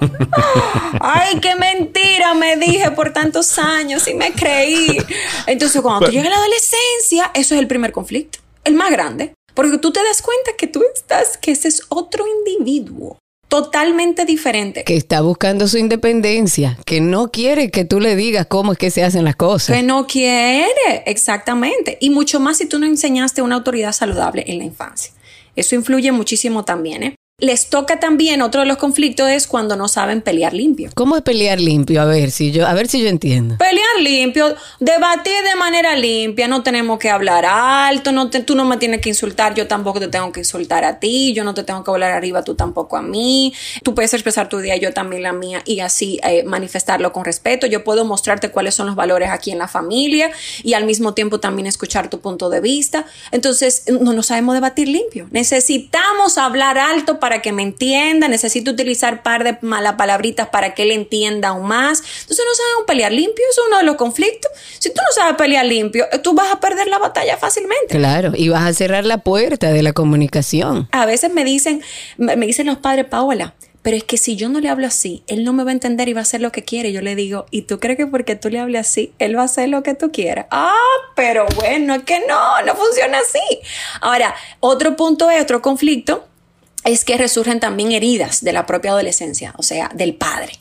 Ay, 1.01 1.39
qué 1.41 1.55
mentira 1.55 2.35
me 2.35 2.57
dije 2.57 2.91
por 2.91 3.13
tantos 3.13 3.59
años 3.59 4.09
y 4.09 4.15
me 4.15 4.33
creí. 4.33 4.99
Entonces, 5.47 5.81
cuando 5.83 6.07
tú 6.07 6.13
llegas 6.13 6.29
a 6.29 6.31
la 6.31 6.37
adolescencia, 6.37 7.31
eso 7.35 7.55
es 7.55 7.61
el 7.61 7.69
primer 7.69 7.93
conflicto, 7.93 8.39
el 8.65 8.75
más 8.75 8.91
grande. 8.91 9.35
Porque 9.55 9.79
tú 9.79 9.93
te 9.93 10.03
das 10.03 10.23
cuenta 10.23 10.53
que 10.57 10.67
tú 10.67 10.83
estás, 10.95 11.37
que 11.37 11.53
ese 11.53 11.69
es 11.69 11.83
otro 11.89 12.25
individuo 12.27 13.19
totalmente 13.51 14.25
diferente. 14.25 14.85
Que 14.85 14.97
está 14.97 15.21
buscando 15.21 15.69
su 15.69 15.77
independencia, 15.77 16.79
que 16.87 17.03
no 17.03 17.31
quiere 17.31 17.71
que 17.71 17.85
tú 17.85 18.01
le 18.01 18.17
digas 18.17 18.47
cómo 18.47 18.73
es 18.73 18.79
que 18.79 18.91
se 18.91 19.05
hacen 19.05 19.25
las 19.25 19.37
cosas. 19.37 19.77
Que 19.77 19.83
no 19.83 20.07
quiere, 20.07 21.03
exactamente. 21.05 21.99
Y 22.01 22.09
mucho 22.09 22.41
más 22.41 22.57
si 22.59 22.67
tú 22.67 22.79
no 22.79 22.87
enseñaste 22.87 23.43
una 23.43 23.57
autoridad 23.57 23.93
saludable 23.93 24.45
en 24.47 24.59
la 24.59 24.65
infancia. 24.65 25.13
Eso 25.57 25.75
influye 25.75 26.13
muchísimo 26.13 26.65
también, 26.65 27.03
¿eh? 27.03 27.15
Les 27.41 27.69
toca 27.69 28.01
también 28.01 28.43
otro 28.43 28.61
de 28.61 28.67
los 28.67 28.77
conflictos 28.77 29.29
es 29.31 29.47
cuando 29.47 29.77
no 29.77 29.89
saben 29.89 30.23
pelear 30.23 30.53
limpio. 30.53 30.91
¿Cómo 30.95 31.17
es 31.17 31.23
pelear 31.23 31.61
limpio? 31.61 32.01
A 32.03 32.05
ver 32.05 32.31
si 32.31 32.53
yo, 32.53 32.67
a 32.67 32.75
ver 32.75 32.89
si 32.89 33.01
yo 33.01 33.09
entiendo. 33.09 33.57
Pelear 33.59 34.01
limpio, 34.01 34.55
debatir 34.79 35.33
de 35.49 35.57
manera 35.57 35.97
limpia, 35.97 36.49
no 36.49 36.63
tenemos 36.63 36.99
que 36.99 37.11
hablar 37.11 37.45
alto, 37.47 38.13
no 38.13 38.31
tú 38.31 38.55
no 38.55 38.65
me 38.65 38.77
tienes 38.77 39.01
que 39.01 39.09
insultar, 39.09 39.55
yo 39.55 39.67
tampoco 39.67 40.01
te 40.01 40.09
tengo 40.09 40.31
que 40.33 40.41
insultar 40.41 40.85
a 40.85 40.99
ti, 40.99 41.33
yo 41.33 41.45
no 41.45 41.55
te 41.55 41.65
tengo 41.65 41.83
que 41.83 41.91
hablar 41.91 42.13
arriba, 42.13 42.43
tú 42.43 42.55
tampoco 42.55 42.97
a 42.97 43.03
mí. 43.03 43.53
Tú 43.83 43.95
puedes 43.95 44.13
expresar 44.15 44.49
tu 44.49 44.61
idea, 44.61 44.77
yo 44.77 44.93
también 44.93 45.23
la 45.23 45.33
mía 45.33 45.63
y 45.65 45.81
así 45.81 46.21
eh, 46.23 46.45
manifestarlo 46.45 47.13
con 47.13 47.25
respeto. 47.25 47.67
Yo 47.67 47.85
puedo 47.85 48.05
mostrarte 48.05 48.51
cuáles 48.51 48.75
son 48.75 48.87
los 48.87 48.97
valores 48.97 49.31
aquí 49.31 49.51
en 49.51 49.59
la 49.59 49.69
familia 49.69 50.31
y 50.63 50.75
al 50.75 50.85
mismo 50.85 51.15
tiempo 51.15 51.41
también 51.41 51.67
escuchar 51.67 52.11
tu 52.11 52.21
punto 52.21 52.51
de 52.51 52.61
vista. 52.61 53.07
Entonces, 53.31 53.85
no 54.01 54.13
nos 54.13 54.27
sabemos 54.27 54.55
debatir 54.55 54.89
limpio. 54.89 55.29
Necesitamos 55.31 56.39
hablar 56.39 56.79
alto 56.79 57.19
para 57.19 57.30
para 57.31 57.43
que 57.43 57.53
me 57.53 57.63
entienda, 57.63 58.27
necesito 58.27 58.73
utilizar 58.73 59.23
par 59.23 59.45
de 59.45 59.57
malas 59.61 59.95
palabritas 59.95 60.49
para 60.49 60.75
que 60.75 60.83
él 60.83 60.91
entienda 60.91 61.51
aún 61.51 61.69
más. 61.69 62.01
Entonces 62.23 62.45
no 62.45 62.55
saben 62.57 62.87
pelear 62.89 63.13
limpio, 63.13 63.45
eso 63.49 63.61
es 63.61 63.69
uno 63.69 63.79
de 63.79 63.85
los 63.85 63.95
conflictos. 63.95 64.51
Si 64.81 64.89
tú 64.89 64.97
no 64.97 65.15
sabes 65.15 65.37
pelear 65.37 65.65
limpio, 65.65 66.07
eh, 66.11 66.19
tú 66.19 66.35
vas 66.35 66.53
a 66.53 66.59
perder 66.59 66.89
la 66.89 66.99
batalla 66.99 67.37
fácilmente. 67.37 67.97
Claro, 67.97 68.33
y 68.35 68.49
vas 68.49 68.65
a 68.65 68.73
cerrar 68.73 69.05
la 69.05 69.19
puerta 69.19 69.71
de 69.71 69.81
la 69.85 69.93
comunicación. 69.93 70.89
A 70.91 71.07
veces 71.07 71.33
me 71.33 71.45
dicen, 71.45 71.85
me 72.17 72.35
dicen 72.35 72.67
los 72.67 72.79
padres, 72.79 73.05
Paola, 73.05 73.55
pero 73.83 73.97
es 73.97 74.05
que 74.05 74.17
si 74.17 74.37
yo 74.37 74.49
no 74.49 74.61
le 74.61 74.69
hablo 74.69 74.87
así, 74.87 75.23
él 75.27 75.45
no 75.45 75.53
me 75.53 75.65
va 75.65 75.71
a 75.71 75.73
entender 75.73 76.09
y 76.09 76.13
va 76.13 76.21
a 76.21 76.23
hacer 76.23 76.41
lo 76.41 76.53
que 76.53 76.65
quiere. 76.65 76.93
Yo 76.93 77.01
le 77.01 77.15
digo, 77.15 77.47
¿y 77.51 77.63
tú 77.63 77.79
crees 77.79 77.97
que 77.97 78.07
porque 78.07 78.37
tú 78.37 78.51
le 78.51 78.59
hables 78.59 78.89
así, 78.89 79.13
él 79.19 79.37
va 79.37 79.43
a 79.43 79.45
hacer 79.45 79.69
lo 79.69 79.83
que 79.83 79.95
tú 79.95 80.11
quieras? 80.13 80.47
Ah, 80.51 80.75
pero 81.15 81.47
bueno, 81.55 81.95
es 81.95 82.03
que 82.03 82.21
no, 82.27 82.63
no 82.63 82.75
funciona 82.75 83.19
así. 83.19 83.61
Ahora, 84.01 84.35
otro 84.61 84.97
punto 84.97 85.31
es, 85.31 85.41
otro 85.41 85.63
conflicto, 85.63 86.27
es 86.85 87.05
que 87.05 87.17
resurgen 87.17 87.61
también 87.61 87.93
heridas 87.93 88.43
de 88.43 88.53
la 88.53 88.67
propia 88.67 88.93
adolescencia, 88.93 89.55
o 89.57 89.63
sea, 89.63 89.91
del 89.95 90.15
padre. 90.15 90.53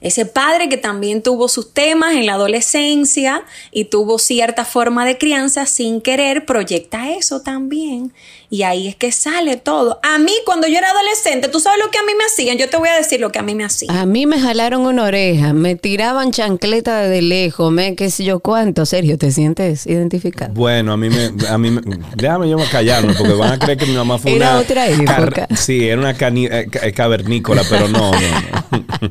Ese 0.00 0.26
padre 0.26 0.68
que 0.68 0.76
también 0.76 1.22
tuvo 1.22 1.48
sus 1.48 1.72
temas 1.72 2.14
en 2.14 2.26
la 2.26 2.34
adolescencia 2.34 3.42
y 3.72 3.86
tuvo 3.86 4.18
cierta 4.18 4.64
forma 4.64 5.04
de 5.04 5.18
crianza 5.18 5.66
sin 5.66 6.00
querer, 6.00 6.44
proyecta 6.44 7.10
eso 7.10 7.40
también. 7.40 8.12
Y 8.48 8.62
ahí 8.62 8.86
es 8.86 8.94
que 8.94 9.10
sale 9.10 9.56
todo. 9.56 9.98
A 10.02 10.18
mí, 10.18 10.32
cuando 10.44 10.68
yo 10.68 10.78
era 10.78 10.90
adolescente, 10.90 11.48
tú 11.48 11.58
sabes 11.58 11.80
lo 11.84 11.90
que 11.90 11.98
a 11.98 12.02
mí 12.02 12.12
me 12.16 12.24
hacían. 12.24 12.56
Yo 12.58 12.68
te 12.70 12.76
voy 12.76 12.88
a 12.88 12.94
decir 12.94 13.20
lo 13.20 13.32
que 13.32 13.40
a 13.40 13.42
mí 13.42 13.54
me 13.56 13.64
hacían. 13.64 13.96
A 13.96 14.06
mí 14.06 14.26
me 14.26 14.38
jalaron 14.40 14.82
una 14.82 15.04
oreja, 15.04 15.52
me 15.52 15.74
tiraban 15.74 16.30
chancleta 16.30 17.00
de 17.00 17.22
lejos, 17.22 17.72
me 17.72 17.96
qué 17.96 18.10
sé 18.10 18.24
yo 18.24 18.38
cuánto. 18.38 18.86
Sergio, 18.86 19.18
¿te 19.18 19.32
sientes 19.32 19.86
identificado? 19.86 20.54
Bueno, 20.54 20.92
a 20.92 20.96
mí 20.96 21.10
me. 21.10 21.32
A 21.48 21.58
mí 21.58 21.70
me 21.70 21.80
déjame 22.14 22.48
yo 22.48 22.56
callarme 22.70 23.14
porque 23.14 23.32
van 23.34 23.52
a 23.52 23.58
creer 23.58 23.78
que 23.78 23.86
mi 23.86 23.94
mamá 23.94 24.18
fue 24.18 24.36
era 24.36 24.52
una. 24.52 24.60
otra 24.60 24.88
época. 24.88 25.48
sí, 25.56 25.88
era 25.88 26.00
una 26.00 26.10
eh, 26.12 26.92
cavernícola, 26.94 27.62
pero 27.68 27.88
no, 27.88 28.12
no, 28.12 28.20
no. 28.20 29.08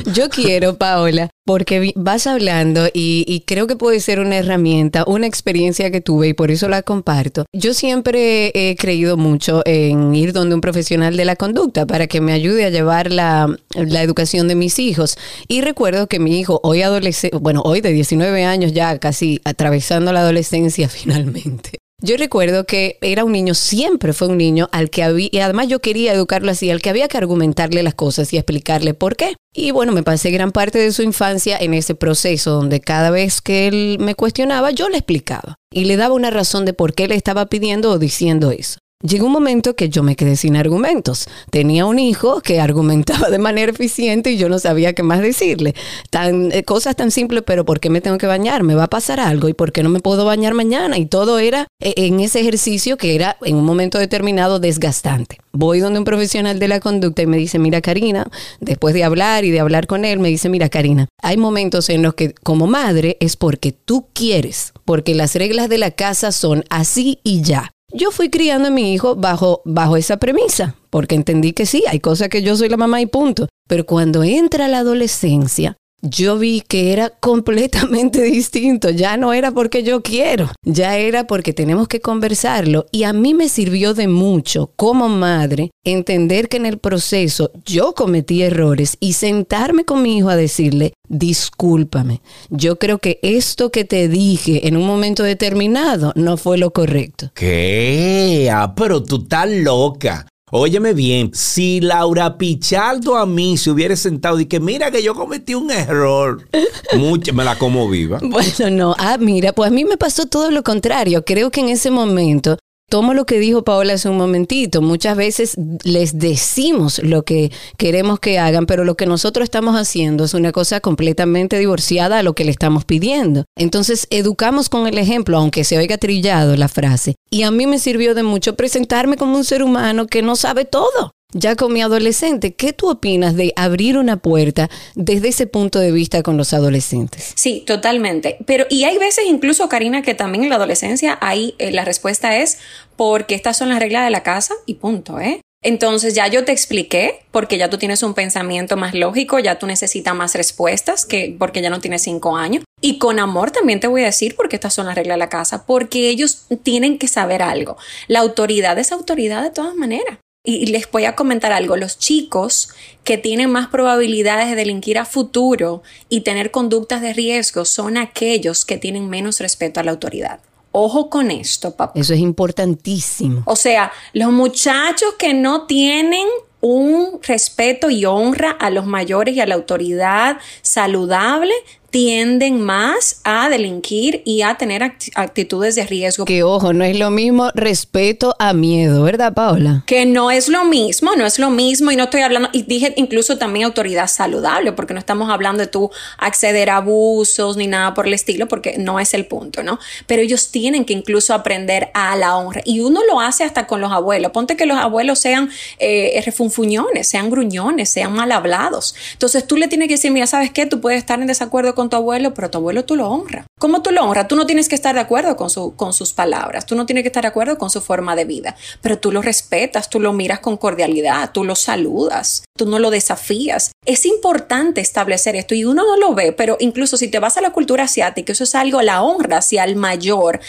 Yo 0.13 0.29
quiero, 0.29 0.77
Paola, 0.77 1.29
porque 1.45 1.93
vas 1.95 2.27
hablando 2.27 2.87
y, 2.93 3.43
creo 3.45 3.67
que 3.67 3.75
puede 3.75 3.99
ser 3.99 4.19
una 4.19 4.37
herramienta, 4.37 5.03
una 5.05 5.27
experiencia 5.27 5.91
que 5.91 6.01
tuve 6.01 6.29
y 6.29 6.33
por 6.33 6.51
eso 6.51 6.69
la 6.69 6.81
comparto. 6.81 7.45
Yo 7.53 7.73
siempre 7.73 8.51
he 8.53 8.75
creído 8.75 9.17
mucho 9.17 9.61
en 9.65 10.13
ir 10.15 10.33
donde 10.33 10.55
un 10.55 10.61
profesional 10.61 11.17
de 11.17 11.25
la 11.25 11.35
conducta 11.35 11.85
para 11.85 12.07
que 12.07 12.21
me 12.21 12.33
ayude 12.33 12.65
a 12.65 12.69
llevar 12.69 13.11
la, 13.11 13.55
la 13.75 14.03
educación 14.03 14.47
de 14.47 14.55
mis 14.55 14.79
hijos. 14.79 15.17
Y 15.47 15.61
recuerdo 15.61 16.07
que 16.07 16.19
mi 16.19 16.39
hijo, 16.39 16.59
hoy 16.63 16.81
adolescente, 16.81 17.37
bueno, 17.37 17.61
hoy 17.65 17.81
de 17.81 17.91
19 17.91 18.45
años 18.45 18.73
ya 18.73 18.97
casi 18.99 19.41
atravesando 19.43 20.13
la 20.13 20.21
adolescencia 20.21 20.89
finalmente, 20.89 21.79
yo 22.01 22.17
recuerdo 22.17 22.65
que 22.65 22.97
era 23.01 23.23
un 23.23 23.31
niño, 23.31 23.53
siempre 23.53 24.13
fue 24.13 24.27
un 24.27 24.37
niño 24.37 24.69
al 24.71 24.89
que 24.89 25.03
había, 25.03 25.29
y 25.31 25.39
además 25.39 25.67
yo 25.67 25.79
quería 25.79 26.13
educarlo 26.13 26.51
así, 26.51 26.69
al 26.71 26.81
que 26.81 26.89
había 26.89 27.07
que 27.07 27.17
argumentarle 27.17 27.83
las 27.83 27.93
cosas 27.93 28.33
y 28.33 28.37
explicarle 28.37 28.93
por 28.93 29.15
qué. 29.15 29.35
Y 29.53 29.71
bueno, 29.71 29.91
me 29.91 30.03
pasé 30.03 30.31
gran 30.31 30.51
parte 30.51 30.79
de 30.79 30.91
su 30.91 31.03
infancia 31.03 31.57
en 31.57 31.73
ese 31.73 31.93
proceso 31.95 32.51
donde 32.51 32.79
cada 32.81 33.11
vez 33.11 33.41
que 33.41 33.67
él 33.67 33.97
me 33.99 34.15
cuestionaba, 34.15 34.71
yo 34.71 34.89
le 34.89 34.97
explicaba 34.97 35.55
y 35.71 35.85
le 35.85 35.95
daba 35.95 36.15
una 36.15 36.31
razón 36.31 36.65
de 36.65 36.73
por 36.73 36.93
qué 36.93 37.07
le 37.07 37.15
estaba 37.15 37.45
pidiendo 37.45 37.91
o 37.91 37.99
diciendo 37.99 38.51
eso. 38.51 38.79
Llegó 39.01 39.25
un 39.25 39.31
momento 39.31 39.75
que 39.75 39.89
yo 39.89 40.03
me 40.03 40.15
quedé 40.15 40.35
sin 40.35 40.55
argumentos. 40.55 41.27
Tenía 41.49 41.85
un 41.85 41.99
hijo 41.99 42.41
que 42.41 42.59
argumentaba 42.59 43.29
de 43.29 43.39
manera 43.39 43.71
eficiente 43.71 44.31
y 44.31 44.37
yo 44.37 44.49
no 44.49 44.59
sabía 44.59 44.93
qué 44.93 45.03
más 45.03 45.21
decirle. 45.21 45.73
Eh, 46.13 46.63
cosas 46.63 46.95
tan 46.95 47.11
simples, 47.11 47.43
pero 47.45 47.65
¿por 47.65 47.79
qué 47.79 47.89
me 47.89 48.01
tengo 48.01 48.17
que 48.17 48.27
bañar? 48.27 48.63
¿Me 48.63 48.75
va 48.75 48.83
a 48.83 48.89
pasar 48.89 49.19
algo? 49.19 49.49
¿Y 49.49 49.53
por 49.53 49.71
qué 49.71 49.83
no 49.83 49.89
me 49.89 49.99
puedo 49.99 50.25
bañar 50.25 50.53
mañana? 50.53 50.97
Y 50.97 51.05
todo 51.05 51.39
era 51.39 51.67
eh, 51.79 51.93
en 51.97 52.19
ese 52.19 52.41
ejercicio 52.41 52.97
que 52.97 53.15
era 53.15 53.37
en 53.41 53.55
un 53.55 53.65
momento 53.65 53.97
determinado 53.97 54.59
desgastante. 54.59 55.39
Voy 55.53 55.79
donde 55.79 55.99
un 55.99 56.05
profesional 56.05 56.59
de 56.59 56.67
la 56.67 56.79
conducta 56.79 57.21
y 57.21 57.27
me 57.27 57.37
dice, 57.37 57.59
mira 57.59 57.81
Karina, 57.81 58.29
después 58.59 58.93
de 58.93 59.03
hablar 59.03 59.43
y 59.45 59.51
de 59.51 59.59
hablar 59.59 59.87
con 59.87 60.05
él, 60.05 60.19
me 60.19 60.29
dice, 60.29 60.47
mira 60.47 60.69
Karina, 60.69 61.07
hay 61.21 61.37
momentos 61.37 61.89
en 61.89 62.03
los 62.03 62.13
que 62.13 62.33
como 62.33 62.67
madre 62.67 63.17
es 63.19 63.35
porque 63.35 63.71
tú 63.71 64.07
quieres, 64.13 64.73
porque 64.85 65.15
las 65.15 65.35
reglas 65.35 65.69
de 65.69 65.77
la 65.77 65.91
casa 65.91 66.31
son 66.31 66.63
así 66.69 67.19
y 67.23 67.41
ya. 67.41 67.71
Yo 67.93 68.11
fui 68.11 68.29
criando 68.29 68.69
a 68.69 68.71
mi 68.71 68.93
hijo 68.93 69.15
bajo, 69.15 69.61
bajo 69.65 69.97
esa 69.97 70.17
premisa, 70.17 70.75
porque 70.89 71.15
entendí 71.15 71.51
que 71.51 71.65
sí, 71.65 71.83
hay 71.87 71.99
cosas 71.99 72.29
que 72.29 72.41
yo 72.41 72.55
soy 72.55 72.69
la 72.69 72.77
mamá 72.77 73.01
y 73.01 73.05
punto. 73.05 73.49
Pero 73.67 73.85
cuando 73.85 74.23
entra 74.23 74.67
la 74.67 74.79
adolescencia, 74.79 75.77
yo 76.01 76.37
vi 76.37 76.61
que 76.61 76.93
era 76.93 77.09
completamente 77.09 78.21
distinto. 78.23 78.89
Ya 78.89 79.17
no 79.17 79.33
era 79.33 79.51
porque 79.51 79.83
yo 79.83 80.01
quiero, 80.01 80.49
ya 80.63 80.97
era 80.97 81.27
porque 81.27 81.53
tenemos 81.53 81.87
que 81.87 82.01
conversarlo. 82.01 82.85
Y 82.91 83.03
a 83.03 83.13
mí 83.13 83.33
me 83.33 83.49
sirvió 83.49 83.93
de 83.93 84.07
mucho 84.07 84.71
como 84.75 85.09
madre 85.09 85.71
entender 85.83 86.49
que 86.49 86.57
en 86.57 86.65
el 86.65 86.77
proceso 86.77 87.51
yo 87.65 87.93
cometí 87.93 88.41
errores 88.41 88.97
y 88.99 89.13
sentarme 89.13 89.85
con 89.85 90.01
mi 90.01 90.17
hijo 90.17 90.29
a 90.29 90.35
decirle, 90.35 90.93
discúlpame, 91.07 92.21
yo 92.49 92.77
creo 92.77 92.99
que 92.99 93.19
esto 93.21 93.71
que 93.71 93.85
te 93.85 94.07
dije 94.07 94.67
en 94.67 94.77
un 94.77 94.85
momento 94.85 95.23
determinado 95.23 96.13
no 96.15 96.37
fue 96.37 96.57
lo 96.57 96.71
correcto. 96.71 97.31
¿Qué? 97.33 98.49
Ah, 98.51 98.73
pero 98.75 99.03
tú 99.03 99.17
estás 99.23 99.49
loca. 99.49 100.27
Óyeme 100.53 100.93
bien, 100.93 101.31
si 101.33 101.79
Laura 101.79 102.37
Pichardo 102.37 103.15
a 103.15 103.25
mí 103.25 103.55
se 103.55 103.71
hubiera 103.71 103.95
sentado 103.95 104.37
y 104.37 104.47
que 104.47 104.59
mira 104.59 104.91
que 104.91 105.01
yo 105.01 105.15
cometí 105.15 105.55
un 105.55 105.71
error, 105.71 106.45
mucho, 106.97 107.33
me 107.33 107.45
la 107.45 107.57
como 107.57 107.89
viva. 107.89 108.19
Bueno, 108.21 108.69
no, 108.69 108.95
ah, 108.99 109.17
mira, 109.17 109.53
pues 109.53 109.71
a 109.71 109.73
mí 109.73 109.85
me 109.85 109.95
pasó 109.95 110.25
todo 110.25 110.51
lo 110.51 110.61
contrario. 110.61 111.23
Creo 111.23 111.51
que 111.51 111.61
en 111.61 111.69
ese 111.69 111.89
momento 111.89 112.57
tomo 112.91 113.13
lo 113.13 113.25
que 113.25 113.39
dijo 113.39 113.63
Paola 113.63 113.93
hace 113.93 114.09
un 114.09 114.17
momentito. 114.17 114.81
Muchas 114.81 115.15
veces 115.15 115.55
les 115.85 116.19
decimos 116.19 116.99
lo 116.99 117.23
que 117.23 117.49
queremos 117.77 118.19
que 118.19 118.37
hagan, 118.37 118.65
pero 118.65 118.83
lo 118.83 118.95
que 118.95 119.05
nosotros 119.05 119.45
estamos 119.45 119.75
haciendo 119.77 120.25
es 120.25 120.33
una 120.33 120.51
cosa 120.51 120.81
completamente 120.81 121.57
divorciada 121.57 122.19
a 122.19 122.23
lo 122.23 122.33
que 122.33 122.43
le 122.43 122.51
estamos 122.51 122.83
pidiendo. 122.83 123.45
Entonces, 123.55 124.07
educamos 124.09 124.67
con 124.67 124.87
el 124.87 124.97
ejemplo, 124.97 125.37
aunque 125.37 125.63
se 125.63 125.77
oiga 125.77 125.97
trillado 125.97 126.57
la 126.57 126.67
frase. 126.67 127.15
Y 127.29 127.43
a 127.43 127.51
mí 127.51 127.65
me 127.65 127.79
sirvió 127.79 128.13
de 128.13 128.23
mucho 128.23 128.57
presentarme 128.57 129.15
como 129.15 129.37
un 129.37 129.45
ser 129.45 129.63
humano 129.63 130.07
que 130.07 130.21
no 130.21 130.35
sabe 130.35 130.65
todo 130.65 131.13
ya 131.33 131.55
con 131.55 131.73
mi 131.73 131.81
adolescente. 131.81 132.53
¿Qué 132.53 132.73
tú 132.73 132.89
opinas 132.89 133.35
de 133.35 133.53
abrir 133.55 133.97
una 133.97 134.17
puerta 134.17 134.69
desde 134.95 135.29
ese 135.29 135.47
punto 135.47 135.79
de 135.79 135.91
vista 135.91 136.23
con 136.23 136.37
los 136.37 136.53
adolescentes? 136.53 137.33
Sí, 137.35 137.63
totalmente. 137.65 138.37
Pero, 138.45 138.65
y 138.69 138.83
hay 138.83 138.97
veces 138.97 139.25
incluso, 139.27 139.69
Karina, 139.69 140.01
que 140.01 140.13
también 140.13 140.43
en 140.43 140.49
la 140.49 140.55
adolescencia 140.55 141.17
ahí 141.21 141.55
eh, 141.57 141.71
la 141.71 141.85
respuesta 141.85 142.37
es 142.37 142.59
porque 142.95 143.35
estas 143.35 143.57
son 143.57 143.69
las 143.69 143.79
reglas 143.79 144.05
de 144.05 144.11
la 144.11 144.23
casa 144.23 144.53
y 144.65 144.75
punto, 144.75 145.19
¿eh? 145.19 145.41
Entonces 145.63 146.15
ya 146.15 146.27
yo 146.27 146.43
te 146.43 146.51
expliqué, 146.51 147.19
porque 147.29 147.59
ya 147.59 147.69
tú 147.69 147.77
tienes 147.77 148.01
un 148.01 148.15
pensamiento 148.15 148.77
más 148.77 148.95
lógico, 148.95 149.37
ya 149.37 149.59
tú 149.59 149.67
necesitas 149.67 150.15
más 150.15 150.33
respuestas, 150.33 151.05
que 151.05 151.35
porque 151.37 151.61
ya 151.61 151.69
no 151.69 151.79
tienes 151.79 152.01
cinco 152.01 152.35
años. 152.35 152.63
Y 152.81 152.97
con 152.97 153.19
amor 153.19 153.51
también 153.51 153.79
te 153.79 153.85
voy 153.85 154.01
a 154.01 154.05
decir, 154.05 154.35
porque 154.35 154.55
estas 154.55 154.73
son 154.73 154.87
las 154.87 154.95
reglas 154.95 155.15
de 155.15 155.19
la 155.19 155.29
casa, 155.29 155.67
porque 155.67 156.09
ellos 156.09 156.47
tienen 156.63 156.97
que 156.97 157.07
saber 157.07 157.43
algo. 157.43 157.77
La 158.07 158.21
autoridad 158.21 158.79
es 158.79 158.91
autoridad 158.91 159.43
de 159.43 159.51
todas 159.51 159.75
maneras. 159.75 160.17
Y 160.43 160.65
les 160.67 160.89
voy 160.89 161.05
a 161.05 161.15
comentar 161.15 161.51
algo, 161.51 161.77
los 161.77 161.99
chicos 161.99 162.69
que 163.03 163.19
tienen 163.19 163.51
más 163.51 163.67
probabilidades 163.67 164.49
de 164.49 164.55
delinquir 164.55 164.97
a 164.97 165.05
futuro 165.05 165.83
y 166.09 166.21
tener 166.21 166.49
conductas 166.49 167.01
de 167.01 167.13
riesgo 167.13 167.63
son 167.63 167.95
aquellos 167.95 168.65
que 168.65 168.77
tienen 168.77 169.07
menos 169.07 169.39
respeto 169.39 169.79
a 169.79 169.83
la 169.83 169.91
autoridad. 169.91 170.39
Ojo 170.71 171.11
con 171.11 171.29
esto, 171.29 171.75
papá. 171.75 171.99
Eso 171.99 172.15
es 172.15 172.19
importantísimo. 172.19 173.43
O 173.45 173.55
sea, 173.55 173.91
los 174.13 174.31
muchachos 174.31 175.13
que 175.19 175.35
no 175.35 175.67
tienen 175.67 176.25
un 176.59 177.19
respeto 177.21 177.91
y 177.91 178.05
honra 178.05 178.51
a 178.51 178.71
los 178.71 178.87
mayores 178.87 179.35
y 179.35 179.41
a 179.41 179.45
la 179.45 179.55
autoridad 179.55 180.37
saludable 180.63 181.53
tienden 181.91 182.61
más 182.61 183.19
a 183.25 183.49
delinquir 183.49 184.21
y 184.25 184.41
a 184.41 184.55
tener 184.55 184.81
actitudes 184.81 185.75
de 185.75 185.85
riesgo. 185.85 186.25
Que 186.25 186.41
ojo, 186.41 186.71
no 186.73 186.85
es 186.85 186.97
lo 186.97 187.11
mismo 187.11 187.51
respeto 187.53 188.33
a 188.39 188.53
miedo, 188.53 189.03
¿verdad, 189.03 189.33
Paola? 189.33 189.83
Que 189.85 190.05
no 190.05 190.31
es 190.31 190.47
lo 190.47 190.63
mismo, 190.63 191.15
no 191.17 191.25
es 191.25 191.37
lo 191.37 191.49
mismo 191.49 191.91
y 191.91 191.97
no 191.97 192.05
estoy 192.05 192.21
hablando, 192.21 192.49
y 192.53 192.63
dije 192.63 192.93
incluso 192.95 193.37
también 193.37 193.65
autoridad 193.65 194.07
saludable, 194.07 194.71
porque 194.71 194.93
no 194.93 194.99
estamos 194.99 195.29
hablando 195.29 195.61
de 195.61 195.67
tú 195.67 195.91
acceder 196.17 196.69
a 196.69 196.77
abusos 196.77 197.57
ni 197.57 197.67
nada 197.67 197.93
por 197.93 198.07
el 198.07 198.13
estilo, 198.13 198.47
porque 198.47 198.77
no 198.77 198.99
es 198.99 199.13
el 199.13 199.25
punto, 199.25 199.61
¿no? 199.61 199.77
Pero 200.07 200.21
ellos 200.21 200.49
tienen 200.49 200.85
que 200.85 200.93
incluso 200.93 201.33
aprender 201.33 201.89
a 201.93 202.15
la 202.15 202.37
honra 202.37 202.61
y 202.63 202.79
uno 202.79 203.01
lo 203.05 203.19
hace 203.19 203.43
hasta 203.43 203.67
con 203.67 203.81
los 203.81 203.91
abuelos. 203.91 204.31
Ponte 204.31 204.55
que 204.55 204.65
los 204.65 204.77
abuelos 204.77 205.19
sean 205.19 205.49
eh, 205.77 206.21
refunfuñones, 206.25 207.09
sean 207.09 207.29
gruñones, 207.29 207.89
sean 207.89 208.13
mal 208.13 208.31
hablados. 208.31 208.95
Entonces 209.11 209.45
tú 209.45 209.57
le 209.57 209.67
tienes 209.67 209.89
que 209.89 209.95
decir, 209.95 210.11
mira, 210.11 210.25
¿sabes 210.25 210.51
qué? 210.51 210.65
Tú 210.65 210.79
puedes 210.79 210.99
estar 210.99 211.19
en 211.19 211.27
desacuerdo 211.27 211.75
con 211.75 211.80
con 211.81 211.89
tu 211.89 211.95
abuelo, 211.95 212.35
pero 212.35 212.51
tu 212.51 212.59
abuelo 212.59 212.85
tú 212.85 212.95
lo 212.95 213.09
honras. 213.09 213.47
¿Cómo 213.59 213.81
tú 213.81 213.89
lo 213.89 214.03
honras? 214.03 214.27
Tú 214.27 214.35
no 214.35 214.45
tienes 214.45 214.69
que 214.69 214.75
estar 214.75 214.93
de 214.93 215.01
acuerdo 215.01 215.35
con, 215.35 215.49
su, 215.49 215.75
con 215.75 215.93
sus 215.93 216.13
palabras, 216.13 216.67
tú 216.67 216.75
no 216.75 216.85
tienes 216.85 217.01
que 217.01 217.07
estar 217.07 217.23
de 217.23 217.29
acuerdo 217.29 217.57
con 217.57 217.71
su 217.71 217.81
forma 217.81 218.15
de 218.15 218.25
vida, 218.25 218.55
pero 218.81 218.99
tú 218.99 219.11
lo 219.11 219.23
respetas, 219.23 219.89
tú 219.89 219.99
lo 219.99 220.13
miras 220.13 220.41
con 220.41 220.57
cordialidad, 220.57 221.31
tú 221.31 221.43
lo 221.43 221.55
saludas, 221.55 222.43
tú 222.61 222.69
no 222.69 222.77
lo 222.77 222.91
desafías. 222.91 223.71
Es 223.87 224.05
importante 224.05 224.81
establecer 224.81 225.35
esto 225.35 225.55
y 225.55 225.65
uno 225.65 225.83
no 225.83 225.97
lo 225.97 226.13
ve, 226.13 226.31
pero 226.31 226.57
incluso 226.59 226.95
si 226.95 227.07
te 227.07 227.17
vas 227.17 227.35
a 227.35 227.41
la 227.41 227.49
cultura 227.49 227.85
asiática, 227.85 228.33
eso 228.33 228.43
es 228.43 228.53
algo, 228.53 228.83
la 228.83 229.01
honra 229.01 229.37
hacia 229.37 229.63
el 229.63 229.75
mayor. 229.75 230.39